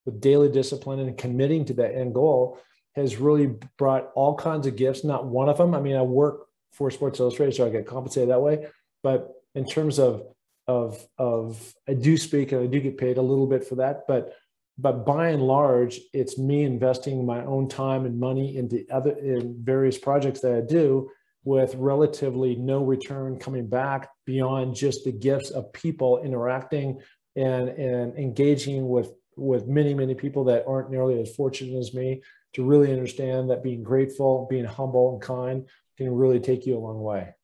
with 0.06 0.20
daily 0.20 0.48
discipline 0.48 1.00
and 1.00 1.16
committing 1.16 1.64
to 1.66 1.74
that 1.74 1.94
end 1.94 2.14
goal 2.14 2.58
has 2.96 3.18
really 3.18 3.54
brought 3.76 4.10
all 4.14 4.34
kinds 4.34 4.66
of 4.66 4.76
gifts. 4.76 5.04
Not 5.04 5.26
one 5.26 5.48
of 5.48 5.58
them. 5.58 5.74
I 5.74 5.80
mean, 5.80 5.96
I 5.96 6.02
work 6.02 6.46
for 6.72 6.90
Sports 6.90 7.20
Illustrated, 7.20 7.54
so 7.54 7.66
I 7.66 7.70
get 7.70 7.86
compensated 7.86 8.30
that 8.30 8.40
way. 8.40 8.66
But 9.02 9.32
in 9.54 9.66
terms 9.66 9.98
of 9.98 10.22
of 10.66 11.06
of 11.18 11.74
I 11.86 11.94
do 11.94 12.16
speak 12.16 12.52
and 12.52 12.62
I 12.62 12.66
do 12.66 12.80
get 12.80 12.98
paid 12.98 13.18
a 13.18 13.22
little 13.22 13.46
bit 13.46 13.66
for 13.66 13.76
that, 13.76 14.06
but 14.08 14.34
but 14.78 15.04
by 15.04 15.30
and 15.30 15.42
large, 15.42 16.00
it's 16.12 16.38
me 16.38 16.62
investing 16.62 17.26
my 17.26 17.44
own 17.44 17.68
time 17.68 18.06
and 18.06 18.18
money 18.18 18.56
into 18.56 18.86
other 18.90 19.10
in 19.10 19.56
various 19.62 19.98
projects 19.98 20.40
that 20.40 20.54
I 20.54 20.60
do 20.60 21.10
with 21.44 21.74
relatively 21.74 22.54
no 22.54 22.84
return 22.84 23.38
coming 23.38 23.66
back 23.66 24.08
beyond 24.24 24.76
just 24.76 25.04
the 25.04 25.12
gifts 25.12 25.50
of 25.50 25.72
people 25.72 26.22
interacting 26.22 27.00
and, 27.34 27.68
and 27.70 28.16
engaging 28.16 28.88
with, 28.88 29.10
with 29.36 29.66
many, 29.66 29.94
many 29.94 30.14
people 30.14 30.44
that 30.44 30.64
aren't 30.66 30.90
nearly 30.90 31.20
as 31.20 31.34
fortunate 31.34 31.76
as 31.78 31.92
me 31.92 32.22
to 32.52 32.64
really 32.64 32.92
understand 32.92 33.50
that 33.50 33.62
being 33.62 33.82
grateful, 33.82 34.46
being 34.48 34.64
humble 34.64 35.14
and 35.14 35.22
kind 35.22 35.66
can 35.96 36.12
really 36.12 36.40
take 36.40 36.66
you 36.66 36.76
a 36.76 36.78
long 36.78 37.00
way. 37.00 37.34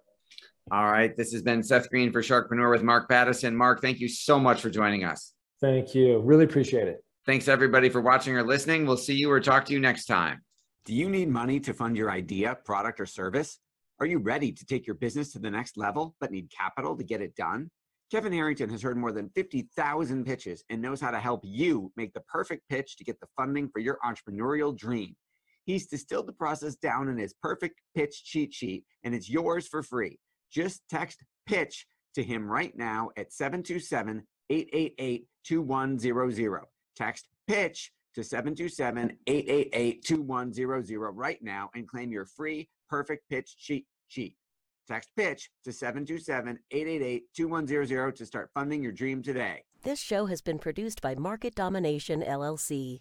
All 0.70 0.90
right. 0.90 1.14
This 1.14 1.33
has 1.33 1.42
been 1.42 1.62
Seth 1.62 1.90
Greene 1.90 2.11
for 2.11 2.22
Sharkpreneur 2.22 2.70
with 2.70 2.83
Mark 2.83 3.09
Pattison. 3.09 3.55
Mark, 3.55 3.83
thank 3.83 4.00
you 4.00 4.09
so 4.09 4.38
much 4.38 4.62
for 4.62 4.70
joining 4.70 5.05
us. 5.05 5.35
Thank 5.61 5.94
you. 5.94 6.20
Really 6.20 6.44
appreciate 6.44 6.88
it. 6.88 7.05
Thanks 7.27 7.48
everybody 7.48 7.90
for 7.90 8.00
watching 8.00 8.35
or 8.35 8.42
listening. 8.42 8.87
We'll 8.87 8.96
see 8.96 9.14
you 9.14 9.31
or 9.31 9.40
talk 9.40 9.66
to 9.66 9.72
you 9.74 9.81
next 9.81 10.07
time. 10.07 10.42
Do 10.87 10.94
you 10.94 11.11
need 11.11 11.29
money 11.29 11.61
to 11.61 11.74
fund 11.74 11.96
your 11.96 12.11
idea, 12.11 12.57
product, 12.64 13.00
or 13.00 13.07
service? 13.07 13.59
Are 14.00 14.07
you 14.07 14.18
ready 14.18 14.53
to 14.53 14.66
take 14.66 14.87
your 14.87 14.96
business 14.96 15.33
to 15.33 15.38
the 15.38 15.50
next 15.50 15.77
level 15.77 16.16
but 16.18 16.31
need 16.31 16.50
capital 16.50 16.96
to 16.96 17.05
get 17.05 17.20
it 17.20 17.37
done? 17.37 17.70
Kevin 18.11 18.33
Harrington 18.33 18.70
has 18.70 18.83
heard 18.83 18.96
more 18.96 19.12
than 19.12 19.31
50,000 19.31 20.24
pitches 20.24 20.64
and 20.70 20.81
knows 20.81 21.00
how 21.00 21.11
to 21.11 21.20
help 21.20 21.40
you 21.44 21.92
make 21.96 22.12
the 22.14 22.20
perfect 22.20 22.68
pitch 22.68 22.96
to 22.96 23.05
get 23.05 23.20
the 23.20 23.27
funding 23.37 23.68
for 23.68 23.81
your 23.81 23.98
entrepreneurial 24.05 24.77
dream. 24.77 25.14
He's 25.64 25.87
distilled 25.87 26.27
the 26.27 26.33
process 26.33 26.74
down 26.77 27.09
in 27.09 27.16
his 27.16 27.35
perfect 27.35 27.81
pitch 27.94 28.24
cheat 28.24 28.53
sheet, 28.53 28.85
and 29.03 29.14
it's 29.14 29.31
yours 29.31 29.66
for 29.66 29.83
free. 29.83 30.18
Just 30.55 30.83
text 30.88 31.19
pitch 31.47 31.87
to 32.14 32.23
him 32.23 32.49
right 32.49 32.73
now 32.77 33.11
at 33.17 33.33
727 33.33 34.23
888 34.51 35.27
2100. 35.45 36.62
Text 36.97 37.29
pitch 37.49 37.90
to 38.14 38.23
727 38.23 39.19
888 39.27 40.05
2100 40.05 41.11
right 41.11 41.43
now 41.43 41.71
and 41.75 41.88
claim 41.88 42.12
your 42.12 42.25
free 42.25 42.69
perfect 42.88 43.29
pitch 43.29 43.57
cheat 43.59 43.87
sheet. 44.07 44.37
Text 44.87 45.11
pitch 45.17 45.51
to 45.64 45.73
727 45.73 46.59
888 46.71 47.25
2100 47.37 48.17
to 48.17 48.27
start 48.27 48.51
funding 48.55 48.83
your 48.83 48.93
dream 48.93 49.23
today. 49.23 49.64
This 49.83 49.99
show 49.99 50.27
has 50.27 50.40
been 50.40 50.59
produced 50.59 51.03
by 51.03 51.17
Market 51.17 51.55
Domination 51.57 52.23
LLC. 52.23 53.01